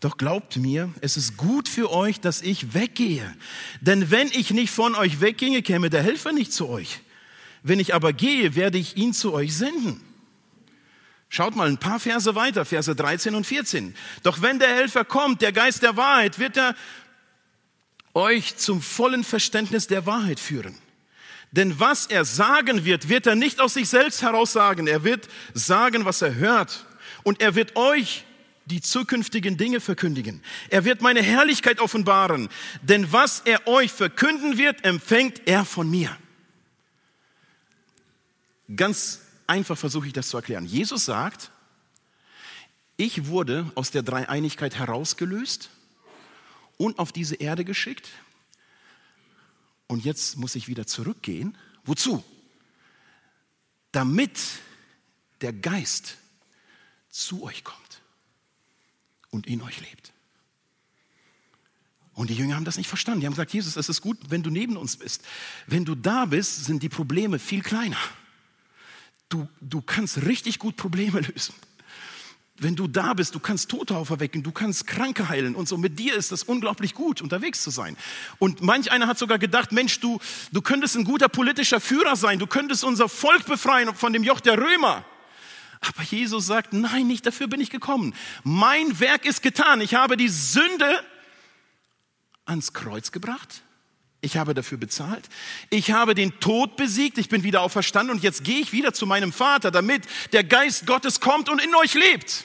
doch 0.00 0.16
glaubt 0.16 0.56
mir, 0.56 0.92
es 1.00 1.16
ist 1.16 1.36
gut 1.36 1.68
für 1.68 1.90
euch, 1.90 2.20
dass 2.20 2.40
ich 2.40 2.72
weggehe. 2.74 3.34
Denn 3.80 4.10
wenn 4.10 4.28
ich 4.28 4.52
nicht 4.52 4.70
von 4.70 4.94
euch 4.94 5.20
wegginge, 5.20 5.62
käme 5.62 5.90
der 5.90 6.02
Helfer 6.02 6.32
nicht 6.32 6.52
zu 6.52 6.68
euch. 6.68 7.00
Wenn 7.64 7.80
ich 7.80 7.94
aber 7.94 8.12
gehe, 8.12 8.54
werde 8.54 8.78
ich 8.78 8.96
ihn 8.96 9.12
zu 9.12 9.32
euch 9.32 9.56
senden. 9.56 10.00
Schaut 11.28 11.56
mal 11.56 11.68
ein 11.68 11.78
paar 11.78 11.98
Verse 11.98 12.34
weiter, 12.34 12.64
Verse 12.64 12.94
13 12.94 13.34
und 13.34 13.44
14. 13.44 13.94
Doch 14.22 14.40
wenn 14.40 14.60
der 14.60 14.68
Helfer 14.68 15.04
kommt, 15.04 15.42
der 15.42 15.52
Geist 15.52 15.82
der 15.82 15.96
Wahrheit, 15.96 16.38
wird 16.38 16.56
er 16.56 16.74
euch 18.14 18.56
zum 18.56 18.80
vollen 18.80 19.24
Verständnis 19.24 19.88
der 19.88 20.06
Wahrheit 20.06 20.40
führen. 20.40 20.76
Denn 21.50 21.80
was 21.80 22.06
er 22.06 22.24
sagen 22.24 22.84
wird, 22.84 23.08
wird 23.08 23.26
er 23.26 23.34
nicht 23.34 23.60
aus 23.60 23.74
sich 23.74 23.88
selbst 23.88 24.22
heraus 24.22 24.52
sagen. 24.52 24.86
Er 24.86 25.02
wird 25.02 25.28
sagen, 25.54 26.04
was 26.04 26.22
er 26.22 26.34
hört. 26.36 26.86
Und 27.24 27.40
er 27.40 27.54
wird 27.54 27.76
euch 27.76 28.24
die 28.68 28.80
zukünftigen 28.80 29.56
Dinge 29.56 29.80
verkündigen. 29.80 30.42
Er 30.68 30.84
wird 30.84 31.00
meine 31.00 31.22
Herrlichkeit 31.22 31.80
offenbaren, 31.80 32.48
denn 32.82 33.12
was 33.12 33.40
er 33.40 33.66
euch 33.66 33.90
verkünden 33.90 34.58
wird, 34.58 34.84
empfängt 34.84 35.42
er 35.46 35.64
von 35.64 35.90
mir. 35.90 36.16
Ganz 38.74 39.22
einfach 39.46 39.78
versuche 39.78 40.06
ich 40.06 40.12
das 40.12 40.28
zu 40.28 40.36
erklären. 40.36 40.66
Jesus 40.66 41.06
sagt, 41.06 41.50
ich 42.96 43.26
wurde 43.26 43.70
aus 43.74 43.90
der 43.90 44.02
Dreieinigkeit 44.02 44.76
herausgelöst 44.76 45.70
und 46.76 46.98
auf 46.98 47.12
diese 47.12 47.36
Erde 47.36 47.64
geschickt. 47.64 48.08
Und 49.86 50.04
jetzt 50.04 50.36
muss 50.36 50.54
ich 50.54 50.68
wieder 50.68 50.86
zurückgehen. 50.86 51.56
Wozu? 51.84 52.22
Damit 53.92 54.38
der 55.40 55.54
Geist 55.54 56.18
zu 57.08 57.42
euch 57.44 57.64
kommt 57.64 57.87
und 59.30 59.46
in 59.46 59.62
euch 59.62 59.80
lebt. 59.80 60.12
Und 62.14 62.30
die 62.30 62.34
Jünger 62.34 62.56
haben 62.56 62.64
das 62.64 62.76
nicht 62.76 62.88
verstanden. 62.88 63.20
Die 63.20 63.26
haben 63.26 63.34
gesagt, 63.34 63.52
Jesus, 63.52 63.76
es 63.76 63.88
ist 63.88 64.00
gut, 64.00 64.18
wenn 64.28 64.42
du 64.42 64.50
neben 64.50 64.76
uns 64.76 64.96
bist. 64.96 65.22
Wenn 65.68 65.84
du 65.84 65.94
da 65.94 66.24
bist, 66.24 66.64
sind 66.64 66.82
die 66.82 66.88
Probleme 66.88 67.38
viel 67.38 67.62
kleiner. 67.62 67.98
Du, 69.28 69.48
du 69.60 69.80
kannst 69.80 70.24
richtig 70.24 70.58
gut 70.58 70.76
Probleme 70.76 71.20
lösen. 71.20 71.54
Wenn 72.60 72.74
du 72.74 72.88
da 72.88 73.14
bist, 73.14 73.36
du 73.36 73.38
kannst 73.38 73.70
Tote 73.70 73.96
auferwecken, 73.96 74.42
du 74.42 74.50
kannst 74.50 74.88
Kranke 74.88 75.28
heilen 75.28 75.54
und 75.54 75.68
so. 75.68 75.78
Mit 75.78 75.96
dir 76.00 76.16
ist 76.16 76.32
es 76.32 76.42
unglaublich 76.42 76.92
gut, 76.92 77.22
unterwegs 77.22 77.62
zu 77.62 77.70
sein. 77.70 77.96
Und 78.40 78.62
manch 78.62 78.90
einer 78.90 79.06
hat 79.06 79.16
sogar 79.16 79.38
gedacht, 79.38 79.70
Mensch, 79.70 80.00
du, 80.00 80.18
du 80.50 80.60
könntest 80.60 80.96
ein 80.96 81.04
guter 81.04 81.28
politischer 81.28 81.80
Führer 81.80 82.16
sein, 82.16 82.40
du 82.40 82.48
könntest 82.48 82.82
unser 82.82 83.08
Volk 83.08 83.46
befreien 83.46 83.94
von 83.94 84.12
dem 84.12 84.24
Joch 84.24 84.40
der 84.40 84.58
Römer. 84.58 85.04
Aber 85.80 86.02
Jesus 86.02 86.46
sagt, 86.46 86.72
nein, 86.72 87.06
nicht 87.06 87.26
dafür 87.26 87.46
bin 87.46 87.60
ich 87.60 87.70
gekommen. 87.70 88.14
Mein 88.44 88.98
Werk 89.00 89.24
ist 89.24 89.42
getan. 89.42 89.80
Ich 89.80 89.94
habe 89.94 90.16
die 90.16 90.28
Sünde 90.28 91.04
ans 92.44 92.72
Kreuz 92.72 93.12
gebracht. 93.12 93.62
Ich 94.20 94.36
habe 94.36 94.52
dafür 94.52 94.78
bezahlt. 94.78 95.28
Ich 95.70 95.92
habe 95.92 96.14
den 96.14 96.40
Tod 96.40 96.76
besiegt. 96.76 97.18
Ich 97.18 97.28
bin 97.28 97.44
wieder 97.44 97.62
auferstanden 97.62 98.16
und 98.16 98.22
jetzt 98.22 98.42
gehe 98.42 98.58
ich 98.58 98.72
wieder 98.72 98.92
zu 98.92 99.06
meinem 99.06 99.32
Vater, 99.32 99.70
damit 99.70 100.02
der 100.32 100.42
Geist 100.42 100.86
Gottes 100.86 101.20
kommt 101.20 101.48
und 101.48 101.62
in 101.62 101.74
euch 101.76 101.94
lebt. 101.94 102.44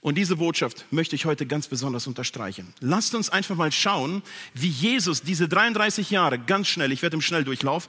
Und 0.00 0.16
diese 0.16 0.36
Botschaft 0.36 0.86
möchte 0.90 1.14
ich 1.14 1.26
heute 1.26 1.46
ganz 1.46 1.68
besonders 1.68 2.06
unterstreichen. 2.06 2.72
Lasst 2.80 3.14
uns 3.14 3.30
einfach 3.30 3.54
mal 3.54 3.70
schauen, 3.70 4.22
wie 4.54 4.68
Jesus 4.68 5.22
diese 5.22 5.48
33 5.48 6.10
Jahre 6.10 6.38
ganz 6.38 6.66
schnell, 6.66 6.90
ich 6.90 7.02
werde 7.02 7.14
im 7.14 7.22
Schnelldurchlauf, 7.22 7.86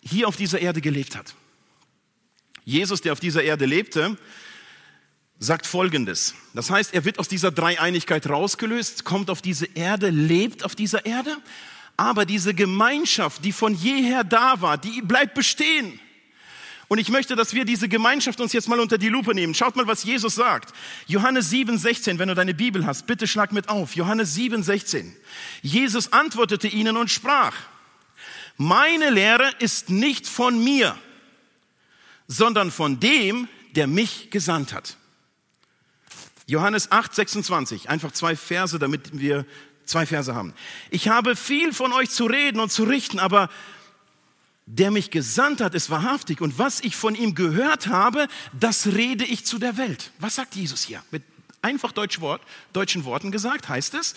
hier 0.00 0.28
auf 0.28 0.36
dieser 0.36 0.60
Erde 0.60 0.80
gelebt 0.80 1.16
hat. 1.16 1.34
Jesus, 2.64 3.00
der 3.00 3.12
auf 3.12 3.20
dieser 3.20 3.42
Erde 3.42 3.66
lebte, 3.66 4.16
sagt 5.38 5.66
Folgendes. 5.66 6.34
Das 6.54 6.70
heißt, 6.70 6.92
er 6.92 7.04
wird 7.04 7.18
aus 7.18 7.28
dieser 7.28 7.50
Dreieinigkeit 7.50 8.28
rausgelöst, 8.28 9.04
kommt 9.04 9.30
auf 9.30 9.42
diese 9.42 9.66
Erde, 9.74 10.10
lebt 10.10 10.64
auf 10.64 10.74
dieser 10.74 11.06
Erde, 11.06 11.36
aber 11.96 12.26
diese 12.26 12.54
Gemeinschaft, 12.54 13.44
die 13.44 13.52
von 13.52 13.74
jeher 13.74 14.22
da 14.22 14.60
war, 14.60 14.78
die 14.78 15.00
bleibt 15.00 15.34
bestehen. 15.34 15.98
Und 16.88 16.98
ich 16.98 17.08
möchte, 17.08 17.36
dass 17.36 17.54
wir 17.54 17.64
diese 17.64 17.88
Gemeinschaft 17.88 18.40
uns 18.40 18.52
jetzt 18.52 18.68
mal 18.68 18.80
unter 18.80 18.98
die 18.98 19.08
Lupe 19.08 19.32
nehmen. 19.32 19.54
Schaut 19.54 19.76
mal, 19.76 19.86
was 19.86 20.02
Jesus 20.02 20.34
sagt. 20.34 20.74
Johannes 21.06 21.48
7, 21.48 21.78
16, 21.78 22.18
wenn 22.18 22.28
du 22.28 22.34
deine 22.34 22.52
Bibel 22.52 22.84
hast, 22.84 23.06
bitte 23.06 23.28
schlag 23.28 23.52
mit 23.52 23.68
auf. 23.68 23.94
Johannes 23.94 24.34
7, 24.34 24.62
16. 24.64 25.16
Jesus 25.62 26.12
antwortete 26.12 26.66
ihnen 26.66 26.96
und 26.96 27.08
sprach, 27.08 27.54
meine 28.56 29.08
Lehre 29.10 29.48
ist 29.60 29.88
nicht 29.88 30.26
von 30.26 30.62
mir, 30.64 30.98
sondern 32.30 32.70
von 32.70 33.00
dem, 33.00 33.48
der 33.74 33.88
mich 33.88 34.30
gesandt 34.30 34.72
hat. 34.72 34.96
Johannes 36.46 36.92
8, 36.92 37.12
26, 37.12 37.90
einfach 37.90 38.12
zwei 38.12 38.36
Verse, 38.36 38.78
damit 38.78 39.18
wir 39.18 39.44
zwei 39.84 40.06
Verse 40.06 40.32
haben. 40.32 40.54
Ich 40.90 41.08
habe 41.08 41.34
viel 41.34 41.72
von 41.72 41.92
euch 41.92 42.08
zu 42.08 42.26
reden 42.26 42.60
und 42.60 42.70
zu 42.70 42.84
richten, 42.84 43.18
aber 43.18 43.50
der 44.66 44.92
mich 44.92 45.10
gesandt 45.10 45.60
hat, 45.60 45.74
ist 45.74 45.90
wahrhaftig. 45.90 46.40
Und 46.40 46.56
was 46.56 46.80
ich 46.80 46.94
von 46.94 47.16
ihm 47.16 47.34
gehört 47.34 47.88
habe, 47.88 48.28
das 48.52 48.86
rede 48.86 49.24
ich 49.24 49.44
zu 49.44 49.58
der 49.58 49.76
Welt. 49.76 50.12
Was 50.20 50.36
sagt 50.36 50.54
Jesus 50.54 50.84
hier? 50.84 51.02
Mit 51.10 51.24
einfach 51.62 51.90
Deutsch 51.90 52.20
Wort, 52.20 52.42
deutschen 52.72 53.04
Worten 53.04 53.32
gesagt 53.32 53.68
heißt 53.68 53.94
es, 53.94 54.14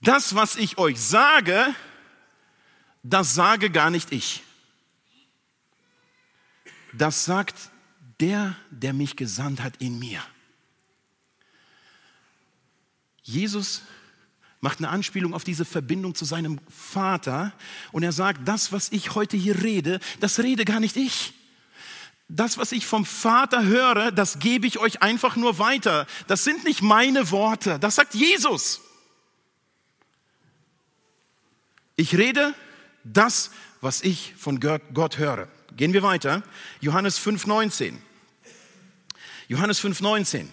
das, 0.00 0.34
was 0.34 0.56
ich 0.56 0.78
euch 0.78 1.00
sage, 1.00 1.64
das 3.04 3.36
sage 3.36 3.70
gar 3.70 3.90
nicht 3.90 4.10
ich, 4.10 4.42
das 6.98 7.24
sagt 7.24 7.70
der, 8.20 8.56
der 8.70 8.92
mich 8.92 9.16
gesandt 9.16 9.62
hat 9.62 9.76
in 9.78 9.98
mir. 9.98 10.22
Jesus 13.22 13.82
macht 14.60 14.78
eine 14.78 14.88
Anspielung 14.88 15.34
auf 15.34 15.44
diese 15.44 15.64
Verbindung 15.64 16.14
zu 16.14 16.24
seinem 16.24 16.60
Vater 16.68 17.52
und 17.92 18.02
er 18.02 18.12
sagt, 18.12 18.48
das, 18.48 18.72
was 18.72 18.90
ich 18.92 19.14
heute 19.14 19.36
hier 19.36 19.62
rede, 19.62 20.00
das 20.20 20.38
rede 20.38 20.64
gar 20.64 20.80
nicht 20.80 20.96
ich. 20.96 21.34
Das, 22.28 22.58
was 22.58 22.72
ich 22.72 22.86
vom 22.86 23.04
Vater 23.04 23.64
höre, 23.64 24.10
das 24.10 24.38
gebe 24.38 24.66
ich 24.66 24.78
euch 24.78 25.02
einfach 25.02 25.36
nur 25.36 25.58
weiter. 25.58 26.06
Das 26.26 26.42
sind 26.42 26.64
nicht 26.64 26.82
meine 26.82 27.30
Worte, 27.30 27.78
das 27.78 27.96
sagt 27.96 28.14
Jesus. 28.14 28.80
Ich 31.94 32.16
rede 32.16 32.54
das, 33.04 33.50
was 33.80 34.02
ich 34.02 34.34
von 34.36 34.60
Gott 34.60 35.18
höre. 35.18 35.48
Gehen 35.76 35.92
wir 35.92 36.02
weiter. 36.02 36.42
Johannes 36.80 37.20
5,19. 37.20 37.94
Johannes 39.48 39.82
5,19. 39.82 40.46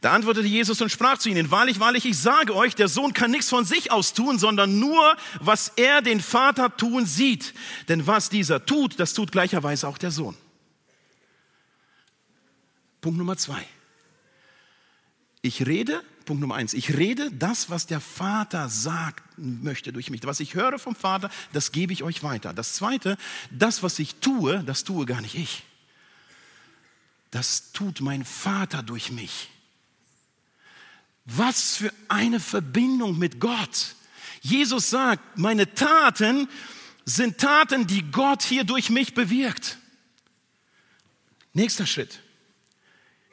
Da 0.00 0.12
antwortete 0.12 0.46
Jesus 0.46 0.80
und 0.80 0.90
sprach 0.90 1.18
zu 1.18 1.28
ihnen, 1.28 1.50
wahrlich, 1.50 1.80
wahrlich, 1.80 2.04
ich 2.04 2.18
sage 2.18 2.54
euch, 2.54 2.74
der 2.74 2.88
Sohn 2.88 3.12
kann 3.12 3.30
nichts 3.30 3.48
von 3.48 3.64
sich 3.64 3.90
aus 3.90 4.12
tun, 4.12 4.38
sondern 4.38 4.78
nur, 4.78 5.16
was 5.40 5.72
er 5.76 6.02
den 6.02 6.20
Vater 6.20 6.76
tun 6.76 7.06
sieht. 7.06 7.54
Denn 7.88 8.06
was 8.06 8.28
dieser 8.28 8.64
tut, 8.64 9.00
das 9.00 9.14
tut 9.14 9.32
gleicherweise 9.32 9.88
auch 9.88 9.98
der 9.98 10.10
Sohn. 10.10 10.36
Punkt 13.00 13.18
Nummer 13.18 13.36
zwei. 13.36 13.66
Ich 15.42 15.66
rede 15.66 16.02
Punkt 16.26 16.40
Nummer 16.40 16.56
eins. 16.56 16.74
Ich 16.74 16.96
rede 16.96 17.30
das, 17.30 17.70
was 17.70 17.86
der 17.86 18.00
Vater 18.00 18.68
sagt 18.68 19.22
möchte 19.38 19.92
durch 19.92 20.10
mich. 20.10 20.24
Was 20.24 20.40
ich 20.40 20.54
höre 20.54 20.78
vom 20.78 20.94
Vater, 20.94 21.30
das 21.52 21.72
gebe 21.72 21.92
ich 21.92 22.02
euch 22.02 22.22
weiter. 22.22 22.52
Das 22.52 22.74
zweite, 22.74 23.16
das, 23.50 23.82
was 23.82 23.98
ich 23.98 24.16
tue, 24.16 24.62
das 24.64 24.84
tue 24.84 25.06
gar 25.06 25.20
nicht 25.22 25.36
ich. 25.36 25.62
Das 27.30 27.72
tut 27.72 28.00
mein 28.00 28.24
Vater 28.24 28.82
durch 28.82 29.10
mich. 29.10 29.48
Was 31.24 31.76
für 31.76 31.92
eine 32.08 32.40
Verbindung 32.40 33.18
mit 33.18 33.40
Gott. 33.40 33.94
Jesus 34.42 34.90
sagt, 34.90 35.38
meine 35.38 35.74
Taten 35.74 36.48
sind 37.04 37.38
Taten, 37.38 37.86
die 37.86 38.02
Gott 38.10 38.42
hier 38.42 38.64
durch 38.64 38.90
mich 38.90 39.14
bewirkt. 39.14 39.78
Nächster 41.52 41.86
Schritt. 41.86 42.20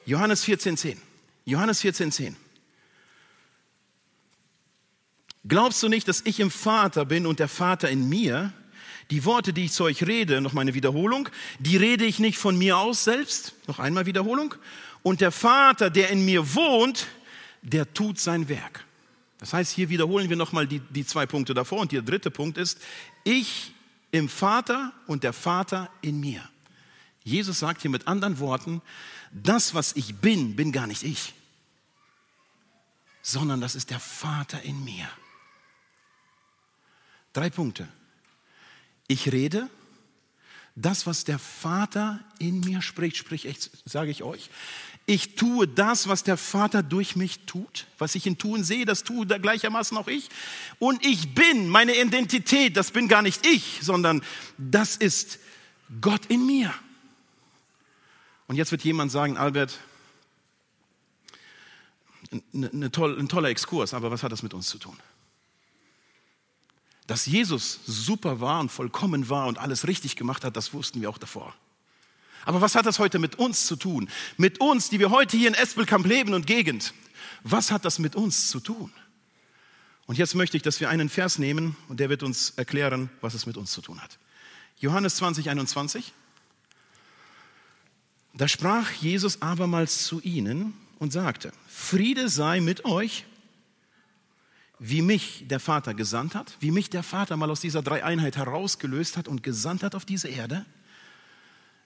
Johannes 0.06 0.46
14,10. 0.46 0.98
Johannes 1.46 1.84
14,10. 1.84 2.36
Glaubst 5.48 5.84
du 5.84 5.90
nicht, 5.90 6.08
dass 6.08 6.22
ich 6.26 6.40
im 6.40 6.52
Vater 6.52 7.06
bin 7.06 7.26
und 7.26 7.40
der 7.40 7.50
Vater 7.50 7.90
in 7.90 8.08
mir? 8.08 8.54
Die 9.12 9.26
Worte, 9.26 9.52
die 9.52 9.66
ich 9.66 9.74
zu 9.74 9.84
euch 9.84 10.08
rede, 10.08 10.40
noch 10.40 10.54
meine 10.54 10.74
Wiederholung, 10.74 11.28
die 11.60 11.76
rede 11.76 12.06
ich 12.06 12.20
nicht 12.20 12.38
von 12.38 12.58
mir 12.58 12.78
aus 12.78 13.04
selbst, 13.04 13.54
noch 13.68 13.80
einmal 13.80 14.06
Wiederholung. 14.06 14.56
Und 15.04 15.20
der 15.20 15.32
Vater, 15.32 15.90
der 15.90 16.10
in 16.10 16.24
mir 16.24 16.56
wohnt, 16.56 17.08
der 17.62 17.94
tut 17.94 18.20
sein 18.20 18.48
Werk. 18.48 18.86
Das 19.40 19.52
heißt, 19.52 19.74
hier 19.74 19.90
wiederholen 19.90 20.30
wir 20.30 20.38
nochmal 20.38 20.68
die, 20.68 20.80
die 20.80 21.06
zwei 21.06 21.26
Punkte 21.26 21.54
davor. 21.54 21.80
Und 21.80 21.92
der 21.92 22.02
dritte 22.02 22.32
Punkt 22.32 22.58
ist, 22.58 22.80
ich 23.26 23.74
im 24.12 24.30
Vater 24.30 24.94
und 25.06 25.24
der 25.24 25.34
Vater 25.34 25.90
in 26.02 26.22
mir. 26.22 26.42
Jesus 27.26 27.60
sagt 27.60 27.82
hier 27.82 27.92
mit 27.92 28.08
anderen 28.08 28.40
Worten, 28.40 28.82
das, 29.32 29.74
was 29.74 29.96
ich 29.98 30.16
bin, 30.16 30.56
bin 30.56 30.72
gar 30.72 30.88
nicht 30.88 31.04
ich, 31.04 31.34
sondern 33.22 33.60
das 33.60 33.76
ist 33.76 33.90
der 33.90 34.00
Vater 34.00 34.62
in 34.62 34.84
mir. 34.84 35.08
Drei 37.34 37.50
Punkte. 37.50 37.88
Ich 39.08 39.32
rede, 39.32 39.70
das, 40.76 41.06
was 41.06 41.24
der 41.24 41.40
Vater 41.40 42.20
in 42.40 42.60
mir 42.62 42.82
spricht, 42.82 43.18
sprich 43.18 43.46
ich, 43.46 43.70
sage 43.86 44.12
ich 44.12 44.24
euch. 44.24 44.50
Ich 45.06 45.36
tue 45.36 45.68
das, 45.68 46.08
was 46.08 46.24
der 46.24 46.38
Vater 46.38 46.82
durch 46.82 47.16
mich 47.16 47.46
tut. 47.46 47.88
Was 47.98 48.16
ich 48.16 48.26
in 48.26 48.38
tun 48.38 48.64
sehe, 48.64 48.86
das 48.86 49.04
tue 49.04 49.26
da 49.28 49.38
gleichermaßen 49.38 49.98
auch 49.98 50.08
ich. 50.08 50.30
Und 50.80 51.06
ich 51.06 51.36
bin, 51.36 51.68
meine 51.68 51.96
Identität, 51.96 52.78
das 52.78 52.92
bin 52.92 53.08
gar 53.08 53.22
nicht 53.22 53.46
ich, 53.46 53.80
sondern 53.82 54.24
das 54.58 54.96
ist 54.96 55.40
Gott 56.00 56.28
in 56.28 56.46
mir. 56.46 56.74
Und 58.48 58.56
jetzt 58.56 58.72
wird 58.72 58.84
jemand 58.84 59.12
sagen, 59.12 59.38
Albert, 59.38 59.80
toll, 62.92 63.20
ein 63.20 63.30
toller 63.30 63.50
Exkurs, 63.50 63.94
aber 63.94 64.10
was 64.10 64.24
hat 64.24 64.32
das 64.32 64.44
mit 64.44 64.54
uns 64.54 64.68
zu 64.68 64.78
tun? 64.78 64.98
Dass 67.08 67.26
Jesus 67.26 67.80
super 67.86 68.40
war 68.40 68.60
und 68.60 68.72
vollkommen 68.72 69.30
war 69.30 69.48
und 69.48 69.58
alles 69.58 69.88
richtig 69.88 70.16
gemacht 70.16 70.44
hat, 70.46 70.56
das 70.56 70.74
wussten 70.74 71.02
wir 71.02 71.10
auch 71.10 71.18
davor. 71.18 71.54
Aber 72.46 72.62
was 72.62 72.76
hat 72.76 72.86
das 72.86 73.00
heute 73.00 73.20
mit 73.20 73.36
uns 73.36 73.66
zu 73.66 73.76
tun? 73.76 74.10
Mit 74.38 74.60
uns, 74.60 74.90
die 74.90 75.00
wir 75.00 75.12
heute 75.12 75.38
hier 75.38 75.48
in 75.48 75.54
Espelkamp 75.54 76.06
leben 76.06 76.34
und 76.34 76.48
Gegend. 76.48 76.94
Was 77.44 77.72
hat 77.72 77.86
das 77.86 78.00
mit 78.00 78.16
uns 78.16 78.50
zu 78.50 78.60
tun? 78.60 78.92
Und 80.06 80.18
jetzt 80.18 80.36
möchte 80.36 80.58
ich, 80.58 80.64
dass 80.64 80.80
wir 80.80 80.90
einen 80.90 81.10
Vers 81.10 81.40
nehmen 81.40 81.76
und 81.88 82.00
der 82.00 82.10
wird 82.10 82.24
uns 82.24 82.52
erklären, 82.52 83.10
was 83.22 83.34
es 83.34 83.46
mit 83.46 83.56
uns 83.56 83.72
zu 83.72 83.82
tun 83.82 84.02
hat. 84.02 84.18
Johannes 84.80 85.16
20, 85.16 85.50
21. 85.50 86.14
Da 88.34 88.48
sprach 88.48 88.92
Jesus 88.92 89.42
abermals 89.42 90.06
zu 90.06 90.20
ihnen 90.22 90.74
und 91.00 91.14
sagte, 91.14 91.54
Friede 91.68 92.28
sei 92.28 92.60
mit 92.60 92.84
euch 92.84 93.26
wie 94.86 95.02
mich 95.02 95.46
der 95.48 95.62
Vater 95.62 95.94
gesandt 95.94 96.36
hat, 96.36 96.58
wie 96.60 96.70
mich 96.70 96.90
der 96.90 97.04
Vater 97.04 97.38
mal 97.38 97.50
aus 97.50 97.62
dieser 97.62 97.82
Dreieinheit 97.82 98.36
herausgelöst 98.36 99.16
hat 99.16 99.30
und 99.30 99.42
gesandt 99.42 99.82
hat 99.82 99.96
auf 99.96 100.04
diese 100.04 100.28
Erde, 100.28 100.66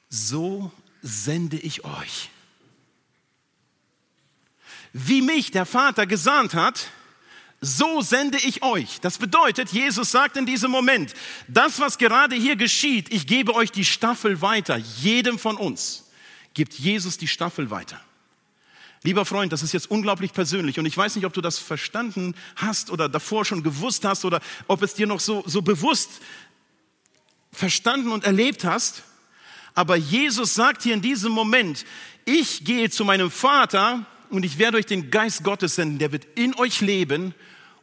so 0.10 0.72
sende 1.04 1.58
ich 1.58 1.86
euch. 1.86 2.32
Wie 4.94 5.22
mich 5.22 5.52
der 5.52 5.68
Vater 5.68 6.08
gesandt 6.08 6.56
hat, 6.56 6.90
so 7.62 8.02
sende 8.02 8.40
ich 8.40 8.64
euch. 8.64 9.00
Das 9.00 9.20
bedeutet, 9.20 9.70
Jesus 9.70 10.10
sagt 10.10 10.36
in 10.36 10.48
diesem 10.48 10.72
Moment, 10.72 11.14
das, 11.48 11.80
was 11.80 12.00
gerade 12.00 12.36
hier 12.36 12.56
geschieht, 12.56 13.14
ich 13.14 13.28
gebe 13.28 13.54
euch 13.54 13.72
die 13.72 13.86
Staffel 13.86 14.42
weiter. 14.42 14.76
Jedem 14.76 15.38
von 15.38 15.58
uns 15.58 16.10
gibt 16.56 16.74
Jesus 16.74 17.20
die 17.20 17.28
Staffel 17.28 17.70
weiter. 17.70 18.02
Lieber 19.04 19.26
Freund, 19.26 19.54
das 19.54 19.64
ist 19.64 19.74
jetzt 19.74 19.90
unglaublich 19.92 20.34
persönlich 20.34 20.80
und 20.80 20.86
ich 20.86 20.98
weiß 20.98 21.16
nicht, 21.16 21.26
ob 21.26 21.34
du 21.34 21.42
das 21.42 21.60
verstanden 21.60 22.36
hast 22.56 22.90
oder 22.90 23.08
davor 23.08 23.46
schon 23.46 23.64
gewusst 23.64 24.06
hast 24.06 24.26
oder 24.26 24.42
ob 24.68 24.82
es 24.82 24.96
dir 24.96 25.08
noch 25.08 25.20
so, 25.20 25.44
so 25.46 25.62
bewusst 25.62 26.10
verstanden 27.52 28.12
und 28.12 28.24
erlebt 28.24 28.64
hast. 28.64 29.04
Aber 29.74 29.96
Jesus 29.96 30.56
sagt 30.56 30.84
hier 30.84 30.96
in 30.96 31.02
diesem 31.02 31.32
Moment, 31.32 31.86
ich 32.26 32.66
gehe 32.66 32.90
zu 32.90 33.06
meinem 33.06 33.30
Vater 33.30 34.06
und 34.30 34.44
ich 34.44 34.58
werde 34.58 34.78
euch 34.78 34.86
den 34.86 35.12
Geist 35.12 35.44
Gottes 35.44 35.76
senden, 35.76 36.00
der 36.00 36.12
wird 36.12 36.26
in 36.36 36.56
euch 36.56 36.82
leben 36.82 37.36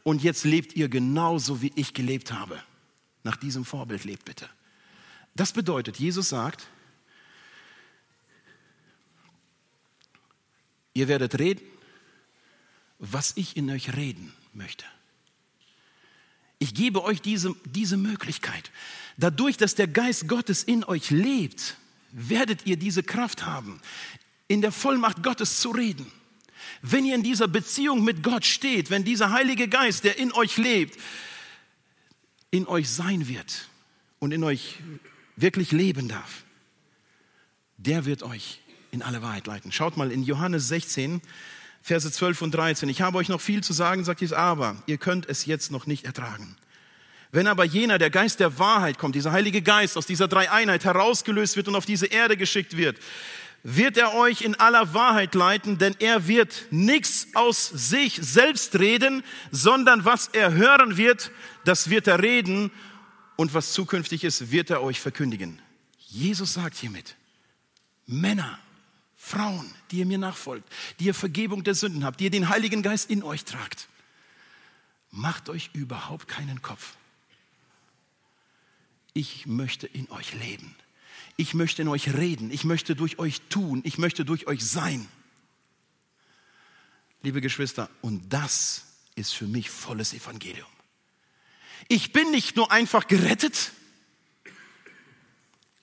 und 0.03 0.21
jetzt 0.21 0.43
lebt 0.43 0.75
ihr 0.75 0.89
genauso, 0.89 1.61
wie 1.61 1.71
ich 1.75 1.93
gelebt 1.93 2.31
habe. 2.33 2.59
Nach 3.23 3.37
diesem 3.37 3.65
Vorbild 3.65 4.03
lebt 4.03 4.25
bitte. 4.25 4.47
Das 5.35 5.51
bedeutet, 5.51 5.97
Jesus 5.97 6.29
sagt, 6.29 6.67
Ihr 10.95 11.09
werdet 11.09 11.37
reden, 11.37 11.61
was 12.97 13.33
ich 13.35 13.57
in 13.57 13.69
euch 13.69 13.95
reden 13.95 14.33
möchte. 14.53 14.85
Ich 16.57 16.73
gebe 16.73 17.03
euch 17.03 17.21
diese, 17.21 17.53
diese 17.65 17.97
Möglichkeit. 17.97 18.71
Dadurch, 19.17 19.57
dass 19.57 19.75
der 19.75 19.87
Geist 19.87 20.27
Gottes 20.27 20.63
in 20.63 20.85
euch 20.85 21.11
lebt, 21.11 21.75
werdet 22.11 22.65
ihr 22.65 22.77
diese 22.77 23.03
Kraft 23.03 23.45
haben, 23.45 23.81
in 24.47 24.61
der 24.61 24.71
Vollmacht 24.71 25.21
Gottes 25.21 25.59
zu 25.59 25.71
reden. 25.71 26.09
Wenn 26.81 27.03
ihr 27.05 27.15
in 27.15 27.23
dieser 27.23 27.49
Beziehung 27.49 28.05
mit 28.05 28.23
Gott 28.23 28.45
steht, 28.45 28.89
wenn 28.89 29.03
dieser 29.03 29.31
Heilige 29.31 29.67
Geist, 29.67 30.05
der 30.05 30.17
in 30.17 30.31
euch 30.31 30.55
lebt, 30.55 30.97
in 32.51 32.67
euch 32.67 32.89
sein 32.89 33.27
wird 33.27 33.67
und 34.19 34.31
in 34.31 34.45
euch 34.45 34.77
wirklich 35.35 35.73
leben 35.73 36.07
darf, 36.07 36.45
der 37.77 38.05
wird 38.05 38.23
euch 38.23 38.59
in 38.95 39.03
alle 39.03 39.21
Wahrheit 39.21 39.45
leiten. 39.45 39.71
Schaut 39.71 39.97
mal 39.97 40.11
in 40.11 40.23
Johannes 40.23 40.67
16, 40.69 41.21
Verse 41.83 42.11
12 42.11 42.41
und 42.41 42.55
13. 42.55 42.89
Ich 42.89 43.01
habe 43.01 43.17
euch 43.17 43.29
noch 43.29 43.41
viel 43.41 43.63
zu 43.63 43.73
sagen, 43.73 44.03
sagt 44.03 44.21
Jesus, 44.21 44.35
aber 44.35 44.77
ihr 44.87 44.97
könnt 44.97 45.29
es 45.29 45.45
jetzt 45.45 45.71
noch 45.71 45.85
nicht 45.85 46.05
ertragen. 46.05 46.57
Wenn 47.31 47.47
aber 47.47 47.65
jener, 47.65 47.97
der 47.97 48.09
Geist 48.09 48.39
der 48.39 48.57
Wahrheit 48.57 48.97
kommt, 48.97 49.13
dieser 49.13 49.33
Heilige 49.33 49.61
Geist 49.61 49.97
aus 49.97 50.05
dieser 50.05 50.27
Dreieinheit 50.27 50.85
herausgelöst 50.85 51.57
wird 51.57 51.67
und 51.67 51.75
auf 51.75 51.85
diese 51.85 52.07
Erde 52.07 52.37
geschickt 52.37 52.77
wird, 52.77 52.97
wird 53.61 53.97
er 53.97 54.13
euch 54.13 54.41
in 54.41 54.55
aller 54.55 54.93
Wahrheit 54.93 55.35
leiten, 55.35 55.77
denn 55.77 55.95
er 55.99 56.27
wird 56.27 56.67
nichts 56.71 57.27
aus 57.33 57.67
sich 57.67 58.19
selbst 58.21 58.79
reden, 58.79 59.23
sondern 59.51 60.05
was 60.05 60.29
er 60.29 60.53
hören 60.53 60.97
wird, 60.97 61.31
das 61.65 61.89
wird 61.89 62.07
er 62.07 62.21
reden 62.21 62.71
und 63.35 63.53
was 63.53 63.73
zukünftig 63.73 64.23
ist, 64.23 64.51
wird 64.51 64.69
er 64.69 64.81
euch 64.81 65.01
verkündigen. 65.01 65.61
Jesus 65.97 66.53
sagt 66.53 66.77
hiermit, 66.77 67.15
Männer, 68.05 68.59
Frauen, 69.25 69.73
die 69.89 69.97
ihr 69.97 70.05
mir 70.05 70.19
nachfolgt, 70.19 70.71
die 70.99 71.05
ihr 71.05 71.15
Vergebung 71.15 71.63
der 71.63 71.73
Sünden 71.73 72.05
habt, 72.05 72.19
die 72.19 72.25
ihr 72.25 72.29
den 72.29 72.47
Heiligen 72.47 72.83
Geist 72.83 73.09
in 73.09 73.23
euch 73.23 73.43
tragt, 73.43 73.87
macht 75.09 75.49
euch 75.49 75.71
überhaupt 75.73 76.27
keinen 76.27 76.61
Kopf. 76.61 76.93
Ich 79.13 79.47
möchte 79.47 79.87
in 79.87 80.07
euch 80.11 80.35
leben. 80.35 80.75
Ich 81.37 81.55
möchte 81.55 81.81
in 81.81 81.87
euch 81.87 82.13
reden. 82.13 82.51
Ich 82.51 82.65
möchte 82.65 82.95
durch 82.95 83.17
euch 83.17 83.41
tun. 83.49 83.81
Ich 83.83 83.97
möchte 83.97 84.25
durch 84.25 84.45
euch 84.45 84.63
sein. 84.63 85.07
Liebe 87.23 87.41
Geschwister, 87.41 87.89
und 88.01 88.31
das 88.31 88.83
ist 89.15 89.33
für 89.33 89.47
mich 89.47 89.71
volles 89.71 90.13
Evangelium. 90.13 90.69
Ich 91.87 92.13
bin 92.13 92.29
nicht 92.29 92.55
nur 92.55 92.71
einfach 92.71 93.07
gerettet, 93.07 93.71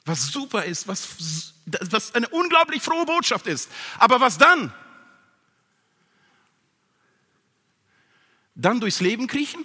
was 0.04 0.28
super 0.28 0.64
ist, 0.64 0.88
was, 0.88 1.54
was 1.66 2.14
eine 2.14 2.28
unglaublich 2.28 2.82
frohe 2.82 3.06
Botschaft 3.06 3.46
ist. 3.46 3.70
Aber 3.98 4.20
was 4.20 4.38
dann? 4.38 4.72
Dann 8.54 8.80
durchs 8.80 9.00
Leben 9.00 9.26
kriechen? 9.26 9.64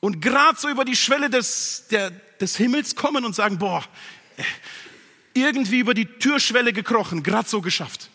Und 0.00 0.20
gerade 0.20 0.58
so 0.58 0.68
über 0.68 0.84
die 0.84 0.96
Schwelle 0.96 1.30
des, 1.30 1.86
der, 1.90 2.10
des 2.10 2.56
Himmels 2.56 2.94
kommen 2.94 3.24
und 3.24 3.34
sagen, 3.34 3.58
boah, 3.58 3.84
irgendwie 5.34 5.80
über 5.80 5.94
die 5.94 6.06
Türschwelle 6.06 6.72
gekrochen, 6.72 7.22
gerade 7.22 7.48
so 7.48 7.60
geschafft. 7.60 8.10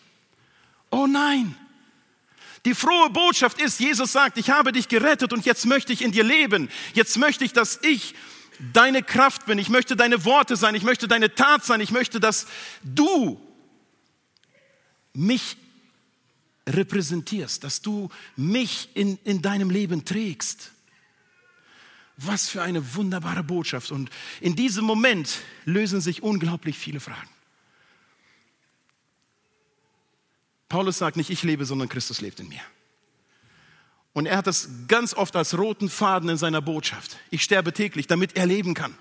Oh 0.90 1.06
nein, 1.06 1.56
die 2.64 2.74
frohe 2.74 3.10
Botschaft 3.10 3.60
ist, 3.60 3.80
Jesus 3.80 4.12
sagt, 4.12 4.38
ich 4.38 4.50
habe 4.50 4.70
dich 4.72 4.88
gerettet 4.88 5.32
und 5.32 5.44
jetzt 5.44 5.66
möchte 5.66 5.92
ich 5.92 6.02
in 6.02 6.12
dir 6.12 6.22
leben. 6.22 6.70
Jetzt 6.94 7.18
möchte 7.18 7.44
ich, 7.44 7.52
dass 7.52 7.80
ich 7.82 8.14
deine 8.72 9.02
Kraft 9.02 9.46
bin, 9.46 9.58
ich 9.58 9.68
möchte 9.68 9.96
deine 9.96 10.24
Worte 10.24 10.56
sein, 10.56 10.74
ich 10.74 10.82
möchte 10.82 11.08
deine 11.08 11.34
Tat 11.34 11.64
sein, 11.64 11.80
ich 11.80 11.90
möchte, 11.90 12.20
dass 12.20 12.46
du 12.82 13.40
mich 15.14 15.56
repräsentierst, 16.66 17.64
dass 17.64 17.82
du 17.82 18.08
mich 18.36 18.88
in, 18.94 19.18
in 19.24 19.42
deinem 19.42 19.70
Leben 19.70 20.04
trägst. 20.04 20.70
Was 22.16 22.48
für 22.48 22.62
eine 22.62 22.94
wunderbare 22.94 23.42
Botschaft. 23.42 23.90
Und 23.90 24.10
in 24.40 24.54
diesem 24.54 24.84
Moment 24.84 25.40
lösen 25.64 26.00
sich 26.00 26.22
unglaublich 26.22 26.78
viele 26.78 27.00
Fragen. 27.00 27.28
Paulus 30.68 30.98
sagt 30.98 31.16
nicht, 31.16 31.30
ich 31.30 31.42
lebe, 31.42 31.64
sondern 31.64 31.88
Christus 31.88 32.20
lebt 32.20 32.40
in 32.40 32.48
mir. 32.48 32.60
Und 34.12 34.26
er 34.26 34.36
hat 34.36 34.46
das 34.46 34.68
ganz 34.88 35.14
oft 35.14 35.34
als 35.36 35.56
roten 35.56 35.88
Faden 35.88 36.28
in 36.28 36.36
seiner 36.36 36.60
Botschaft. 36.60 37.16
Ich 37.30 37.42
sterbe 37.42 37.72
täglich, 37.72 38.06
damit 38.06 38.36
er 38.36 38.46
leben 38.46 38.74
kann. 38.74 38.96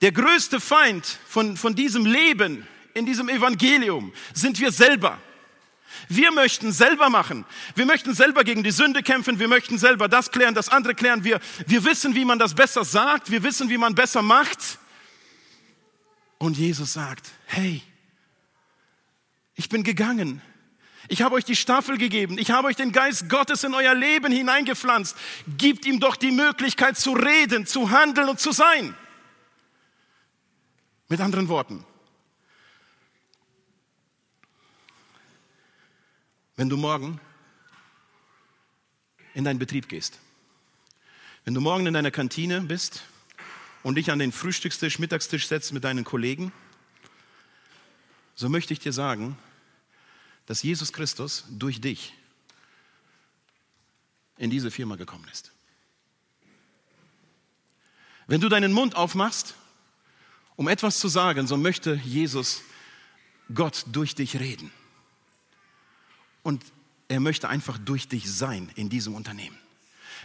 Der 0.00 0.12
größte 0.12 0.60
Feind 0.60 1.18
von, 1.26 1.56
von 1.56 1.74
diesem 1.74 2.06
Leben, 2.06 2.66
in 2.94 3.06
diesem 3.06 3.28
Evangelium, 3.28 4.12
sind 4.32 4.58
wir 4.60 4.72
selber. 4.72 5.18
Wir 6.08 6.32
möchten 6.32 6.72
selber 6.72 7.08
machen. 7.08 7.44
Wir 7.74 7.86
möchten 7.86 8.14
selber 8.14 8.44
gegen 8.44 8.62
die 8.62 8.70
Sünde 8.70 9.02
kämpfen. 9.02 9.38
Wir 9.38 9.48
möchten 9.48 9.78
selber 9.78 10.08
das 10.08 10.30
klären, 10.30 10.54
das 10.54 10.68
andere 10.68 10.94
klären. 10.94 11.24
Wir, 11.24 11.40
wir 11.66 11.84
wissen, 11.84 12.14
wie 12.14 12.24
man 12.24 12.38
das 12.38 12.54
besser 12.54 12.84
sagt. 12.84 13.30
Wir 13.30 13.42
wissen, 13.42 13.68
wie 13.70 13.78
man 13.78 13.94
besser 13.94 14.22
macht. 14.22 14.78
Und 16.38 16.58
Jesus 16.58 16.92
sagt, 16.92 17.30
hey, 17.46 17.82
ich 19.54 19.68
bin 19.68 19.82
gegangen. 19.82 20.42
Ich 21.08 21.22
habe 21.22 21.34
euch 21.36 21.44
die 21.44 21.56
Staffel 21.56 21.98
gegeben. 21.98 22.38
Ich 22.38 22.50
habe 22.50 22.68
euch 22.68 22.76
den 22.76 22.92
Geist 22.92 23.28
Gottes 23.28 23.64
in 23.64 23.74
euer 23.74 23.94
Leben 23.94 24.32
hineingepflanzt. 24.32 25.16
Gebt 25.58 25.86
ihm 25.86 26.00
doch 26.00 26.16
die 26.16 26.30
Möglichkeit 26.30 26.98
zu 26.98 27.12
reden, 27.12 27.66
zu 27.66 27.90
handeln 27.90 28.28
und 28.28 28.40
zu 28.40 28.52
sein. 28.52 28.94
Mit 31.08 31.20
anderen 31.20 31.48
Worten, 31.48 31.84
wenn 36.56 36.68
du 36.68 36.76
morgen 36.76 37.20
in 39.34 39.44
deinen 39.44 39.58
Betrieb 39.58 39.88
gehst 39.88 40.18
Wenn 41.44 41.54
du 41.54 41.60
morgen 41.60 41.86
in 41.86 41.94
deiner 41.94 42.10
Kantine 42.10 42.60
bist 42.62 43.04
und 43.84 43.94
dich 43.94 44.10
an 44.10 44.18
den 44.18 44.32
Frühstückstisch, 44.32 44.98
Mittagstisch 44.98 45.46
setzt 45.46 45.72
mit 45.72 45.84
deinen 45.84 46.02
Kollegen, 46.02 46.50
so 48.34 48.48
möchte 48.48 48.72
ich 48.72 48.80
dir 48.80 48.92
sagen, 48.92 49.38
dass 50.46 50.62
Jesus 50.62 50.92
Christus 50.92 51.44
durch 51.50 51.80
dich 51.80 52.14
in 54.38 54.50
diese 54.50 54.70
Firma 54.70 54.96
gekommen 54.96 55.26
ist. 55.32 55.52
Wenn 58.26 58.40
du 58.40 58.48
deinen 58.48 58.72
Mund 58.72 58.96
aufmachst, 58.96 59.54
um 60.56 60.68
etwas 60.68 60.98
zu 60.98 61.08
sagen, 61.08 61.46
so 61.46 61.56
möchte 61.56 61.94
Jesus 62.04 62.62
Gott 63.54 63.84
durch 63.92 64.14
dich 64.14 64.40
reden. 64.40 64.72
Und 66.42 66.64
er 67.08 67.20
möchte 67.20 67.48
einfach 67.48 67.78
durch 67.78 68.08
dich 68.08 68.30
sein 68.30 68.70
in 68.74 68.88
diesem 68.88 69.14
Unternehmen. 69.14 69.56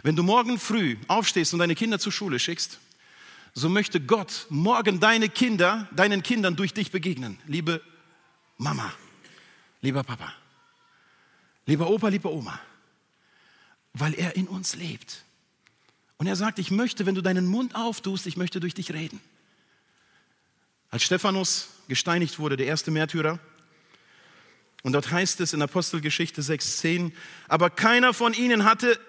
Wenn 0.04 0.16
du 0.16 0.24
morgen 0.24 0.58
früh 0.58 0.98
aufstehst 1.08 1.54
und 1.54 1.60
deine 1.60 1.76
Kinder 1.76 2.00
zur 2.00 2.12
Schule 2.12 2.40
schickst, 2.40 2.80
so 3.54 3.70
möchte 3.70 4.00
Gott 4.00 4.48
morgen 4.50 5.00
deine 5.00 5.30
Kinder, 5.30 5.88
deinen 5.92 6.24
Kindern 6.24 6.56
durch 6.56 6.74
dich 6.74 6.92
begegnen. 6.92 7.38
Liebe 7.46 7.82
Mama, 8.58 8.92
lieber 9.82 10.04
Papa, 10.04 10.34
lieber 11.65 11.89
Opa, 11.89 12.08
lieber 12.08 12.32
Oma, 12.32 12.60
weil 13.94 14.13
er 14.13 14.36
in 14.36 14.48
uns 14.48 14.76
lebt. 14.76 15.24
Und 16.17 16.28
er 16.28 16.36
sagt, 16.36 16.60
ich 16.60 16.72
möchte, 16.72 17.06
wenn 17.06 17.15
du 17.15 17.22
deinen 17.22 17.48
Mund 17.48 17.76
auftust, 17.76 18.28
ich 18.28 18.38
möchte 18.38 18.60
durch 18.60 18.76
dich 18.76 18.94
reden. 18.94 19.20
Als 20.91 21.04
Stephanus 21.04 21.70
gesteinigt 21.88 22.38
wurde, 22.38 22.58
der 22.58 22.67
erste 22.67 22.91
Märtyrer, 22.91 23.39
und 24.84 24.94
dort 24.94 25.12
heißt 25.12 25.39
es 25.41 25.54
in 25.54 25.62
Apostelgeschichte 25.62 26.41
6,10, 26.41 27.12
aber 27.48 27.70
keiner 27.70 28.13
von 28.13 28.34
ihnen 28.34 28.65
hatte, 28.65 29.00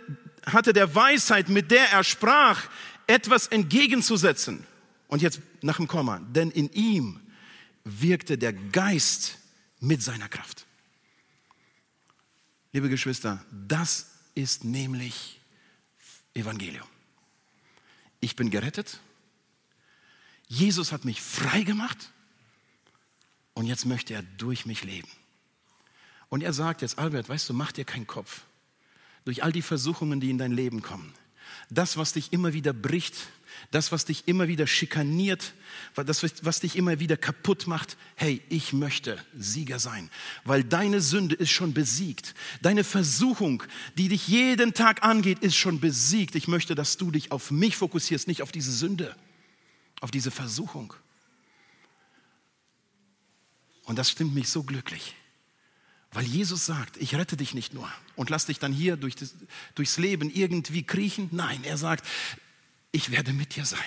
hatte 0.45 0.73
der 0.73 0.95
Weisheit, 0.95 1.49
mit 1.49 1.71
der 1.71 1.91
er 1.91 2.05
sprach, 2.05 2.69
etwas 3.07 3.47
entgegenzusetzen. 3.47 4.67
Und 5.09 5.23
jetzt 5.23 5.41
nach 5.63 5.77
dem 5.77 5.89
Komma, 5.89 6.21
denn 6.35 6.51
in 6.51 6.71
ihm 6.73 7.21
wirkte 7.85 8.39
der 8.39 8.53
Geist 8.53 9.39
mit 9.83 10.01
seiner 10.01 10.29
Kraft. 10.29 10.65
Liebe 12.73 12.89
Geschwister, 12.89 13.45
das 13.51 14.13
ist 14.35 14.65
nämlich 14.65 15.41
Evangelium. 16.35 16.87
Ich 18.21 18.37
bin 18.37 18.49
gerettet. 18.51 19.01
Jesus 20.47 20.93
hat 20.93 21.05
mich 21.05 21.21
frei 21.21 21.63
gemacht 21.63 22.13
und 23.55 23.67
jetzt 23.67 23.85
möchte 23.85 24.15
er 24.15 24.23
durch 24.23 24.67
mich 24.67 24.85
leben. 24.85 25.09
Und 26.29 26.43
er 26.43 26.53
sagt 26.53 26.81
jetzt, 26.81 26.99
Albert, 26.99 27.29
weißt 27.29 27.49
du, 27.49 27.53
mach 27.53 27.73
dir 27.73 27.85
keinen 27.85 28.07
Kopf. 28.07 28.43
Durch 29.25 29.43
all 29.43 29.53
die 29.53 29.63
Versuchungen, 29.63 30.21
die 30.21 30.31
in 30.31 30.39
dein 30.39 30.53
Leben 30.53 30.81
kommen, 30.81 31.13
das, 31.71 31.97
was 31.97 32.13
dich 32.13 32.33
immer 32.33 32.53
wieder 32.53 32.73
bricht, 32.73 33.17
das, 33.71 33.93
was 33.93 34.05
dich 34.05 34.29
immer 34.29 34.49
wieder 34.49 34.67
schikaniert, 34.67 35.55
das, 35.95 36.23
was 36.45 36.61
dich 36.61 36.77
immer 36.77 37.01
wieder 37.01 37.17
kaputt 37.17 37.67
macht, 37.67 37.97
hey, 38.17 38.43
ich 38.49 38.73
möchte 38.73 39.19
Sieger 39.37 39.79
sein, 39.79 40.11
weil 40.45 40.65
deine 40.65 41.01
Sünde 41.01 41.35
ist 41.35 41.51
schon 41.51 41.75
besiegt. 41.75 42.35
Deine 42.61 42.85
Versuchung, 42.85 43.63
die 43.97 44.09
dich 44.09 44.29
jeden 44.29 44.75
Tag 44.75 45.03
angeht, 45.03 45.41
ist 45.41 45.57
schon 45.57 45.81
besiegt. 45.81 46.35
Ich 46.35 46.49
möchte, 46.49 46.75
dass 46.75 46.97
du 46.97 47.11
dich 47.11 47.33
auf 47.33 47.51
mich 47.51 47.77
fokussierst, 47.77 48.29
nicht 48.29 48.43
auf 48.43 48.53
diese 48.53 48.73
Sünde, 48.73 49.17
auf 50.01 50.11
diese 50.11 50.31
Versuchung. 50.31 50.95
Und 53.85 53.99
das 53.99 54.11
stimmt 54.11 54.35
mich 54.35 54.49
so 54.49 54.63
glücklich. 54.63 55.15
Weil 56.13 56.25
Jesus 56.25 56.67
sagt, 56.67 56.99
ich 56.99 57.15
rette 57.15 57.39
dich 57.39 57.55
nicht 57.55 57.73
nur 57.73 57.91
und 58.17 58.29
lass 58.29 58.47
dich 58.47 58.59
dann 58.59 58.73
hier 58.73 58.97
durch 58.97 59.17
das, 59.17 59.35
durchs 59.75 59.97
Leben 59.97 60.31
irgendwie 60.31 60.83
kriechen. 60.83 61.29
Nein, 61.33 61.65
er 61.65 61.79
sagt, 61.79 62.07
ich 62.93 63.11
werde 63.11 63.33
mit 63.33 63.57
dir 63.57 63.65
sein. 63.65 63.81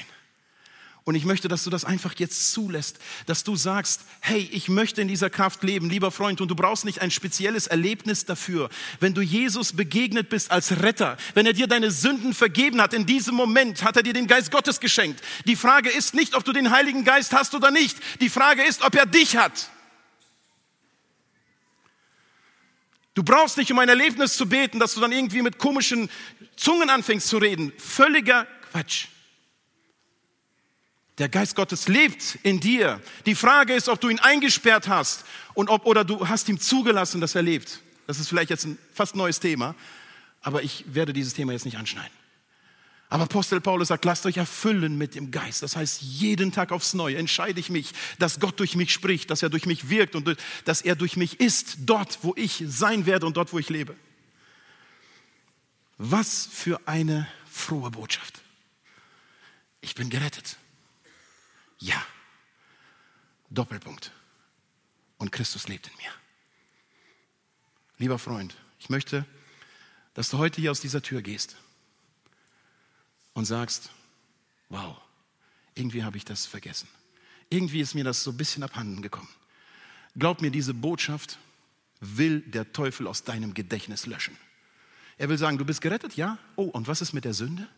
Und 1.08 1.14
ich 1.14 1.24
möchte, 1.24 1.48
dass 1.48 1.64
du 1.64 1.70
das 1.70 1.86
einfach 1.86 2.16
jetzt 2.18 2.52
zulässt, 2.52 2.98
dass 3.28 3.44
du 3.44 3.56
sagst, 3.56 4.02
hey, 4.22 4.50
ich 4.52 4.70
möchte 4.70 5.02
in 5.02 5.08
dieser 5.08 5.30
Kraft 5.30 5.62
leben, 5.62 5.88
lieber 5.88 6.10
Freund, 6.10 6.42
und 6.42 6.48
du 6.48 6.56
brauchst 6.56 6.84
nicht 6.84 7.00
ein 7.00 7.12
spezielles 7.12 7.68
Erlebnis 7.68 8.26
dafür. 8.26 8.70
Wenn 9.00 9.14
du 9.14 9.22
Jesus 9.22 9.74
begegnet 9.74 10.30
bist 10.30 10.50
als 10.50 10.82
Retter, 10.82 11.18
wenn 11.36 11.46
er 11.46 11.54
dir 11.54 11.68
deine 11.68 11.92
Sünden 11.92 12.34
vergeben 12.34 12.82
hat, 12.82 12.92
in 12.96 13.06
diesem 13.06 13.36
Moment 13.36 13.84
hat 13.84 13.98
er 13.98 14.04
dir 14.04 14.14
den 14.14 14.26
Geist 14.26 14.50
Gottes 14.50 14.80
geschenkt. 14.80 15.24
Die 15.46 15.56
Frage 15.56 15.92
ist 15.92 16.16
nicht, 16.16 16.34
ob 16.34 16.44
du 16.44 16.54
den 16.54 16.72
Heiligen 16.72 17.04
Geist 17.04 17.34
hast 17.34 17.54
oder 17.54 17.70
nicht. 17.70 18.00
Die 18.20 18.30
Frage 18.30 18.64
ist, 18.64 18.82
ob 18.82 18.96
er 18.96 19.06
dich 19.06 19.38
hat. 19.38 19.70
Du 23.14 23.24
brauchst 23.24 23.58
nicht 23.58 23.72
um 23.72 23.78
ein 23.78 23.90
Erlebnis 23.90 24.36
zu 24.36 24.50
beten, 24.50 24.80
dass 24.80 24.96
du 24.96 25.02
dann 25.02 25.12
irgendwie 25.12 25.44
mit 25.44 25.60
komischen 25.60 26.10
Zungen 26.58 26.90
anfängst 26.90 27.28
zu 27.28 27.38
reden. 27.38 27.72
Völliger 27.78 28.48
Quatsch. 28.76 29.08
Der 31.18 31.30
Geist 31.30 31.56
Gottes 31.56 31.88
lebt 31.88 32.40
in 32.44 32.60
dir. 32.60 33.02
Die 33.26 33.34
Frage 33.34 33.74
ist, 33.74 33.88
ob 33.88 34.02
du 34.02 34.10
ihn 34.10 34.20
eingesperrt 34.20 34.90
hast 34.90 35.24
und 35.54 35.70
ob, 35.70 35.86
oder 35.86 36.04
du 36.04 36.28
hast 36.28 36.50
ihm 36.50 36.60
zugelassen, 36.60 37.22
dass 37.22 37.36
er 37.36 37.42
lebt. 37.42 37.80
Das 38.06 38.20
ist 38.20 38.28
vielleicht 38.28 38.50
jetzt 38.50 38.66
ein 38.66 38.78
fast 38.94 39.16
neues 39.16 39.40
Thema, 39.40 39.76
aber 40.42 40.62
ich 40.62 40.84
werde 40.94 41.14
dieses 41.14 41.34
Thema 41.34 41.54
jetzt 41.54 41.64
nicht 41.64 41.78
anschneiden. 41.78 42.12
Aber 43.08 43.24
Apostel 43.24 43.62
Paulus 43.62 43.88
sagt, 43.88 44.04
lasst 44.04 44.26
euch 44.26 44.36
erfüllen 44.36 44.98
mit 44.98 45.16
dem 45.16 45.32
Geist. 45.32 45.64
Das 45.64 45.78
heißt, 45.78 46.02
jeden 46.02 46.52
Tag 46.52 46.74
aufs 46.74 46.94
Neue 46.94 47.16
entscheide 47.16 47.62
ich 47.62 47.70
mich, 47.70 47.94
dass 48.20 48.42
Gott 48.42 48.60
durch 48.60 48.76
mich 48.76 48.92
spricht, 48.92 49.32
dass 49.32 49.42
er 49.42 49.50
durch 49.50 49.66
mich 49.66 49.90
wirkt 49.90 50.16
und 50.16 50.36
dass 50.66 50.82
er 50.82 50.98
durch 50.98 51.16
mich 51.16 51.40
ist, 51.40 51.78
dort, 51.86 52.20
wo 52.24 52.34
ich 52.36 52.62
sein 52.68 53.06
werde 53.06 53.26
und 53.26 53.38
dort, 53.38 53.54
wo 53.54 53.60
ich 53.60 53.70
lebe. 53.70 53.96
Was 55.98 56.50
für 56.52 56.86
eine 56.86 57.26
frohe 57.50 57.90
Botschaft. 57.90 58.45
Ich 59.86 59.94
bin 59.94 60.10
gerettet. 60.10 60.58
Ja. 61.78 62.04
Doppelpunkt. 63.52 64.12
Und 65.20 65.32
Christus 65.32 65.68
lebt 65.68 65.88
in 65.88 65.96
mir. 65.98 66.12
Lieber 68.00 68.18
Freund, 68.18 68.58
ich 68.80 68.90
möchte, 68.90 69.28
dass 70.16 70.32
du 70.32 70.40
heute 70.40 70.60
hier 70.60 70.72
aus 70.72 70.82
dieser 70.82 71.04
Tür 71.04 71.22
gehst 71.22 71.56
und 73.34 73.46
sagst, 73.46 73.92
wow, 74.70 74.98
irgendwie 75.76 76.04
habe 76.04 76.18
ich 76.18 76.26
das 76.26 76.48
vergessen. 76.48 76.88
Irgendwie 77.52 77.80
ist 77.80 77.94
mir 77.94 78.04
das 78.04 78.24
so 78.24 78.32
ein 78.32 78.38
bisschen 78.38 78.64
abhanden 78.64 79.04
gekommen. 79.04 79.30
Glaub 80.18 80.42
mir, 80.42 80.50
diese 80.50 80.74
Botschaft 80.74 81.38
will 82.00 82.40
der 82.40 82.74
Teufel 82.74 83.06
aus 83.06 83.24
deinem 83.24 83.54
Gedächtnis 83.54 84.08
löschen. 84.08 84.36
Er 85.20 85.30
will 85.30 85.38
sagen, 85.38 85.60
du 85.60 85.64
bist 85.64 85.82
gerettet, 85.82 86.18
ja? 86.18 86.40
Oh, 86.56 86.64
und 86.64 86.88
was 86.88 87.02
ist 87.02 87.14
mit 87.14 87.24
der 87.24 87.36
Sünde? 87.36 87.70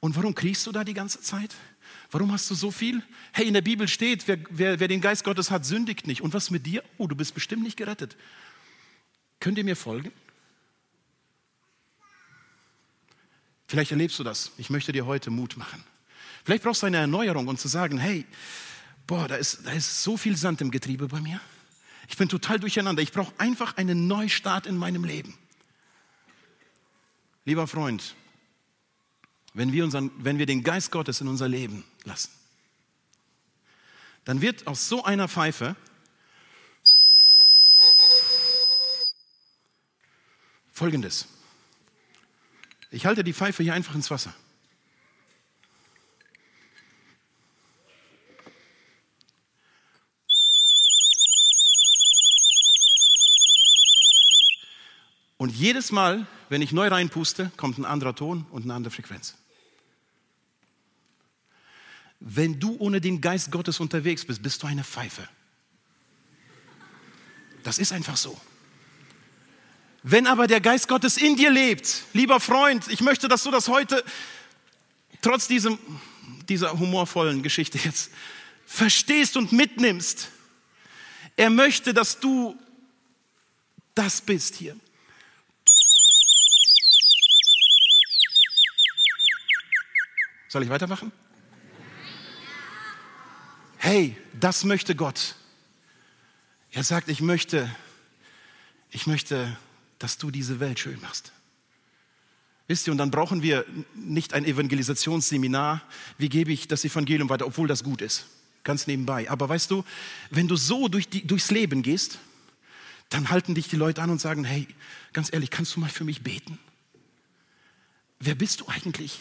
Und 0.00 0.16
warum 0.16 0.34
kriegst 0.34 0.66
du 0.66 0.72
da 0.72 0.84
die 0.84 0.94
ganze 0.94 1.20
Zeit? 1.20 1.54
Warum 2.10 2.32
hast 2.32 2.50
du 2.50 2.54
so 2.54 2.70
viel? 2.70 3.02
Hey, 3.32 3.46
in 3.46 3.54
der 3.54 3.60
Bibel 3.60 3.88
steht, 3.88 4.26
wer, 4.28 4.38
wer, 4.50 4.80
wer 4.80 4.88
den 4.88 5.00
Geist 5.00 5.24
Gottes 5.24 5.50
hat, 5.50 5.66
sündigt 5.66 6.06
nicht. 6.06 6.22
Und 6.22 6.32
was 6.32 6.50
mit 6.50 6.66
dir? 6.66 6.82
Oh, 6.96 7.06
du 7.06 7.14
bist 7.14 7.34
bestimmt 7.34 7.62
nicht 7.62 7.76
gerettet. 7.76 8.16
Könnt 9.40 9.58
ihr 9.58 9.64
mir 9.64 9.76
folgen? 9.76 10.12
Vielleicht 13.66 13.90
erlebst 13.90 14.18
du 14.18 14.24
das. 14.24 14.52
Ich 14.56 14.70
möchte 14.70 14.92
dir 14.92 15.04
heute 15.04 15.30
Mut 15.30 15.56
machen. 15.56 15.84
Vielleicht 16.44 16.62
brauchst 16.62 16.82
du 16.82 16.86
eine 16.86 16.96
Erneuerung 16.96 17.48
und 17.48 17.60
zu 17.60 17.68
sagen, 17.68 17.98
hey, 17.98 18.24
boah, 19.06 19.28
da 19.28 19.36
ist, 19.36 19.66
da 19.66 19.72
ist 19.72 20.02
so 20.02 20.16
viel 20.16 20.36
Sand 20.36 20.62
im 20.62 20.70
Getriebe 20.70 21.08
bei 21.08 21.20
mir. 21.20 21.40
Ich 22.08 22.16
bin 22.16 22.30
total 22.30 22.58
durcheinander. 22.58 23.02
Ich 23.02 23.12
brauche 23.12 23.32
einfach 23.38 23.76
einen 23.76 24.06
Neustart 24.06 24.66
in 24.66 24.78
meinem 24.78 25.04
Leben. 25.04 25.34
Lieber 27.44 27.66
Freund, 27.66 28.14
wenn 29.54 29.72
wir, 29.72 29.84
unseren, 29.84 30.10
wenn 30.18 30.38
wir 30.38 30.46
den 30.46 30.62
Geist 30.62 30.90
Gottes 30.90 31.20
in 31.20 31.28
unser 31.28 31.48
Leben 31.48 31.84
lassen, 32.04 32.30
dann 34.24 34.40
wird 34.40 34.66
aus 34.66 34.88
so 34.88 35.04
einer 35.04 35.28
Pfeife 35.28 35.76
Folgendes. 40.78 41.26
Ich 42.92 43.04
halte 43.04 43.24
die 43.24 43.32
Pfeife 43.32 43.64
hier 43.64 43.74
einfach 43.74 43.96
ins 43.96 44.12
Wasser. 44.12 44.32
Jedes 55.58 55.92
Mal, 55.92 56.26
wenn 56.48 56.62
ich 56.62 56.72
neu 56.72 56.88
reinpuste, 56.88 57.50
kommt 57.56 57.78
ein 57.78 57.84
anderer 57.84 58.14
Ton 58.14 58.46
und 58.50 58.62
eine 58.62 58.74
andere 58.74 58.92
Frequenz. 58.92 59.34
Wenn 62.20 62.58
du 62.58 62.76
ohne 62.78 63.00
den 63.00 63.20
Geist 63.20 63.52
Gottes 63.52 63.80
unterwegs 63.80 64.24
bist, 64.24 64.42
bist 64.42 64.62
du 64.62 64.66
eine 64.66 64.84
Pfeife. 64.84 65.28
Das 67.62 67.78
ist 67.78 67.92
einfach 67.92 68.16
so. 68.16 68.38
Wenn 70.02 70.26
aber 70.26 70.46
der 70.46 70.60
Geist 70.60 70.88
Gottes 70.88 71.16
in 71.16 71.36
dir 71.36 71.50
lebt, 71.50 72.04
lieber 72.12 72.40
Freund, 72.40 72.88
ich 72.88 73.00
möchte, 73.00 73.28
dass 73.28 73.42
du 73.42 73.50
das 73.50 73.68
heute, 73.68 74.02
trotz 75.22 75.48
diesem, 75.48 75.78
dieser 76.48 76.78
humorvollen 76.78 77.42
Geschichte 77.42 77.78
jetzt, 77.78 78.10
verstehst 78.64 79.36
und 79.36 79.52
mitnimmst. 79.52 80.28
Er 81.36 81.50
möchte, 81.50 81.94
dass 81.94 82.20
du 82.20 82.58
das 83.94 84.20
bist 84.20 84.56
hier. 84.56 84.76
Soll 90.48 90.62
ich 90.62 90.70
weitermachen? 90.70 91.12
Hey, 93.76 94.16
das 94.32 94.64
möchte 94.64 94.94
Gott. 94.94 95.36
Er 96.72 96.82
sagt, 96.82 97.08
ich 97.08 97.20
möchte, 97.20 97.70
ich 98.90 99.06
möchte, 99.06 99.56
dass 99.98 100.18
du 100.18 100.30
diese 100.30 100.58
Welt 100.58 100.78
schön 100.78 101.00
machst. 101.00 101.32
Wisst 102.66 102.86
ihr, 102.86 102.92
und 102.92 102.98
dann 102.98 103.10
brauchen 103.10 103.42
wir 103.42 103.64
nicht 103.94 104.34
ein 104.34 104.44
Evangelisationsseminar. 104.44 105.82
Wie 106.18 106.28
gebe 106.28 106.52
ich 106.52 106.68
das 106.68 106.84
Evangelium 106.84 107.28
weiter, 107.28 107.46
obwohl 107.46 107.68
das 107.68 107.84
gut 107.84 108.02
ist? 108.02 108.26
Ganz 108.64 108.86
nebenbei. 108.86 109.30
Aber 109.30 109.48
weißt 109.48 109.70
du, 109.70 109.84
wenn 110.30 110.48
du 110.48 110.56
so 110.56 110.88
durch 110.88 111.08
die, 111.08 111.26
durchs 111.26 111.50
Leben 111.50 111.82
gehst, 111.82 112.18
dann 113.08 113.30
halten 113.30 113.54
dich 113.54 113.68
die 113.68 113.76
Leute 113.76 114.02
an 114.02 114.10
und 114.10 114.20
sagen, 114.20 114.44
hey, 114.44 114.66
ganz 115.12 115.32
ehrlich, 115.32 115.50
kannst 115.50 115.76
du 115.76 115.80
mal 115.80 115.88
für 115.88 116.04
mich 116.04 116.22
beten? 116.22 116.58
Wer 118.18 118.34
bist 118.34 118.60
du 118.60 118.66
eigentlich? 118.66 119.20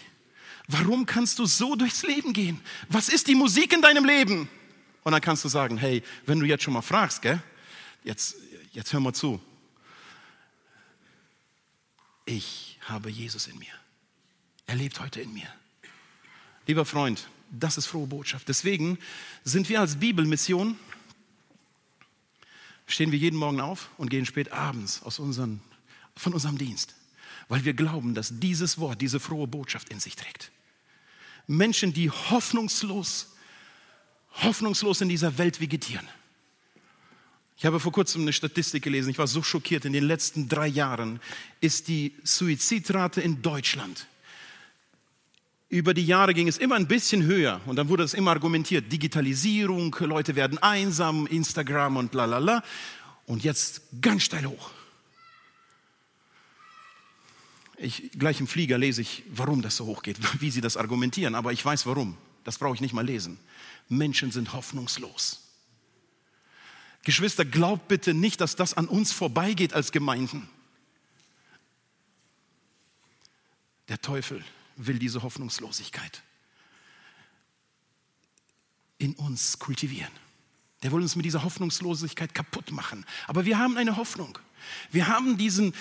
Warum 0.68 1.06
kannst 1.06 1.40
du 1.40 1.46
so 1.46 1.76
durchs 1.76 2.04
Leben 2.04 2.34
gehen? 2.34 2.60
Was 2.90 3.08
ist 3.08 3.28
die 3.28 3.36
Musik 3.36 3.74
in 3.74 3.82
deinem 3.82 4.04
Leben? 4.04 4.50
Und 5.04 5.14
dann 5.14 5.22
kannst 5.22 5.46
du 5.46 5.50
sagen, 5.50 5.78
hey, 5.78 6.04
wenn 6.26 6.40
du 6.40 6.46
jetzt 6.46 6.64
schon 6.64 6.74
mal 6.74 6.82
fragst, 6.82 7.22
gell, 7.22 7.42
jetzt, 8.04 8.36
jetzt 8.74 8.92
hör 8.92 9.00
mal 9.00 9.14
zu. 9.14 9.42
Ich 12.26 12.78
habe 12.82 13.10
Jesus 13.10 13.48
in 13.48 13.58
mir. 13.58 13.72
Er 14.66 14.76
lebt 14.76 15.00
heute 15.00 15.22
in 15.22 15.34
mir. 15.34 15.48
Lieber 16.68 16.84
Freund, 16.84 17.30
das 17.50 17.78
ist 17.78 17.86
frohe 17.86 18.08
Botschaft. 18.08 18.50
Deswegen 18.50 19.00
sind 19.46 19.70
wir 19.70 19.80
als 19.80 19.96
Bibelmission, 19.96 20.78
stehen 22.86 23.14
wir 23.14 23.20
jeden 23.20 23.38
Morgen 23.38 23.62
auf 23.62 23.90
und 23.98 24.10
gehen 24.10 24.26
spät 24.26 24.52
abends 24.52 25.02
aus 25.04 25.20
unseren, 25.20 25.62
von 26.18 26.34
unserem 26.34 26.58
Dienst, 26.58 26.96
weil 27.48 27.64
wir 27.64 27.74
glauben, 27.74 28.14
dass 28.14 28.40
dieses 28.40 28.78
Wort 28.78 29.02
diese 29.02 29.22
frohe 29.22 29.48
Botschaft 29.48 29.88
in 29.90 30.02
sich 30.02 30.18
trägt. 30.18 30.52
Menschen, 31.48 31.94
die 31.94 32.12
hoffnungslos, 32.12 33.34
hoffnungslos 34.44 35.02
in 35.02 35.10
dieser 35.10 35.38
Welt 35.38 35.60
vegetieren. 35.60 36.08
Ich 37.58 37.66
habe 37.66 37.80
vor 37.80 37.92
kurzem 37.92 38.22
eine 38.22 38.34
Statistik 38.34 38.84
gelesen, 38.84 39.10
ich 39.10 39.18
war 39.18 39.26
so 39.26 39.42
schockiert, 39.42 39.86
in 39.86 39.94
den 39.94 40.04
letzten 40.04 40.48
drei 40.48 40.68
Jahren 40.68 41.20
ist 41.60 41.88
die 41.88 42.14
Suizidrate 42.24 43.20
in 43.22 43.42
Deutschland. 43.42 44.06
Über 45.70 45.94
die 45.94 46.06
Jahre 46.06 46.34
ging 46.34 46.48
es 46.48 46.58
immer 46.58 46.76
ein 46.76 46.88
bisschen 46.88 47.24
höher 47.24 47.60
und 47.66 47.78
dann 47.78 47.90
wurde 47.90 48.04
es 48.04 48.14
immer 48.14 48.32
argumentiert, 48.32 48.92
Digitalisierung, 48.92 49.96
Leute 50.00 50.36
werden 50.36 50.60
einsam, 50.60 51.28
Instagram 51.28 51.98
und 51.98 52.14
lalala. 52.14 52.64
Und 53.26 53.44
jetzt 53.44 53.82
ganz 54.02 54.24
steil 54.24 54.46
hoch. 54.46 54.72
Ich, 57.78 58.12
gleich 58.18 58.40
im 58.40 58.48
Flieger 58.48 58.78
lese 58.78 59.02
ich, 59.02 59.24
warum 59.30 59.62
das 59.62 59.76
so 59.76 59.86
hoch 59.86 60.02
geht, 60.02 60.18
wie 60.42 60.52
sie 60.52 60.62
das 60.62 60.78
argumentieren, 60.78 61.36
aber 61.36 61.54
ich 61.54 61.64
weiß 61.64 61.86
warum. 61.86 62.18
Das 62.44 62.58
brauche 62.58 62.76
ich 62.76 62.82
nicht 62.82 62.94
mal 62.94 63.06
lesen. 63.06 63.40
Menschen 63.90 64.32
sind 64.32 64.54
hoffnungslos. 64.54 65.44
Geschwister, 67.04 67.46
glaubt 67.46 67.88
bitte 67.88 68.14
nicht, 68.14 68.42
dass 68.42 68.56
das 68.56 68.74
an 68.74 68.88
uns 68.88 69.12
vorbeigeht 69.12 69.74
als 69.74 69.92
Gemeinden. 69.92 70.50
Der 73.88 74.02
Teufel 74.02 74.44
will 74.76 75.00
diese 75.00 75.24
Hoffnungslosigkeit 75.24 76.22
in 78.98 79.14
uns 79.14 79.60
kultivieren. 79.60 80.12
Der 80.84 80.92
will 80.92 81.02
uns 81.02 81.16
mit 81.16 81.26
dieser 81.26 81.44
Hoffnungslosigkeit 81.44 82.34
kaputt 82.34 82.72
machen. 82.72 83.06
Aber 83.28 83.46
wir 83.46 83.58
haben 83.58 83.78
eine 83.78 83.98
Hoffnung. 83.98 84.38
Wir 84.92 85.08
haben 85.08 85.38
diesen, 85.38 85.74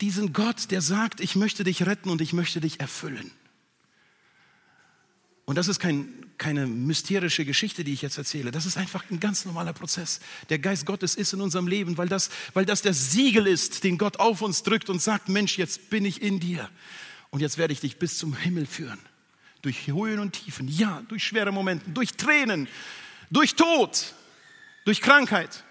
diesen 0.00 0.32
Gott, 0.32 0.70
der 0.70 0.80
sagt, 0.80 1.20
ich 1.20 1.36
möchte 1.36 1.64
dich 1.64 1.86
retten 1.86 2.10
und 2.10 2.20
ich 2.20 2.32
möchte 2.32 2.60
dich 2.60 2.80
erfüllen. 2.80 3.30
Und 5.44 5.56
das 5.56 5.68
ist 5.68 5.78
kein, 5.78 6.08
keine 6.38 6.66
mysterische 6.66 7.44
Geschichte, 7.44 7.84
die 7.84 7.92
ich 7.92 8.02
jetzt 8.02 8.16
erzähle. 8.16 8.50
Das 8.50 8.64
ist 8.64 8.78
einfach 8.78 9.04
ein 9.10 9.20
ganz 9.20 9.44
normaler 9.44 9.74
Prozess. 9.74 10.20
Der 10.48 10.58
Geist 10.58 10.86
Gottes 10.86 11.14
ist 11.14 11.34
in 11.34 11.40
unserem 11.40 11.66
Leben, 11.66 11.98
weil 11.98 12.08
das, 12.08 12.30
weil 12.54 12.64
das 12.64 12.82
der 12.82 12.94
Siegel 12.94 13.46
ist, 13.46 13.84
den 13.84 13.98
Gott 13.98 14.18
auf 14.20 14.40
uns 14.40 14.62
drückt 14.62 14.88
und 14.88 15.02
sagt, 15.02 15.28
Mensch, 15.28 15.58
jetzt 15.58 15.90
bin 15.90 16.04
ich 16.04 16.22
in 16.22 16.40
dir. 16.40 16.70
Und 17.30 17.40
jetzt 17.40 17.58
werde 17.58 17.72
ich 17.72 17.80
dich 17.80 17.98
bis 17.98 18.16
zum 18.16 18.34
Himmel 18.34 18.64
führen. 18.66 18.98
Durch 19.60 19.86
Höhen 19.86 20.18
und 20.18 20.32
Tiefen, 20.32 20.68
ja, 20.68 21.02
durch 21.08 21.24
schwere 21.24 21.52
Momente, 21.52 21.90
durch 21.90 22.12
Tränen, 22.12 22.68
durch 23.30 23.54
Tod, 23.54 24.14
durch 24.84 25.00
Krankheit 25.00 25.64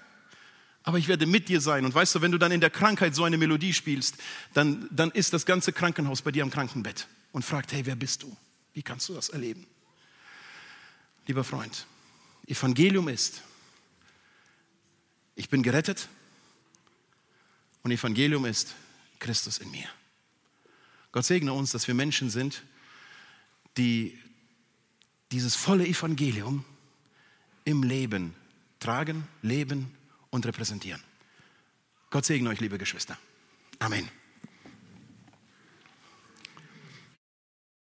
aber 0.83 0.97
ich 0.97 1.07
werde 1.07 1.25
mit 1.25 1.49
dir 1.49 1.61
sein. 1.61 1.85
Und 1.85 1.95
weißt 1.95 2.15
du, 2.15 2.21
wenn 2.21 2.31
du 2.31 2.37
dann 2.37 2.51
in 2.51 2.61
der 2.61 2.69
Krankheit 2.69 3.15
so 3.15 3.23
eine 3.23 3.37
Melodie 3.37 3.73
spielst, 3.73 4.15
dann, 4.53 4.87
dann 4.91 5.11
ist 5.11 5.33
das 5.33 5.45
ganze 5.45 5.71
Krankenhaus 5.71 6.21
bei 6.21 6.31
dir 6.31 6.43
am 6.43 6.51
Krankenbett 6.51 7.07
und 7.31 7.43
fragt, 7.43 7.71
hey, 7.71 7.85
wer 7.85 7.95
bist 7.95 8.23
du? 8.23 8.35
Wie 8.73 8.83
kannst 8.83 9.07
du 9.09 9.13
das 9.13 9.29
erleben? 9.29 9.65
Lieber 11.25 11.43
Freund, 11.43 11.87
Evangelium 12.47 13.07
ist, 13.07 13.41
ich 15.35 15.49
bin 15.49 15.63
gerettet 15.63 16.09
und 17.81 17.91
Evangelium 17.91 18.45
ist 18.45 18.75
Christus 19.19 19.59
in 19.59 19.71
mir. 19.71 19.87
Gott 21.13 21.25
segne 21.25 21.53
uns, 21.53 21.71
dass 21.71 21.87
wir 21.87 21.93
Menschen 21.93 22.29
sind, 22.29 22.63
die 23.77 24.17
dieses 25.31 25.55
volle 25.55 25.87
Evangelium 25.87 26.65
im 27.63 27.83
Leben 27.83 28.35
tragen, 28.79 29.27
leben 29.41 29.95
und 30.33 30.45
repräsentieren. 30.47 31.01
Gott 32.09 32.25
segne 32.25 32.49
euch, 32.49 32.59
liebe 32.59 32.77
Geschwister. 32.77 33.17
Amen. 33.79 34.09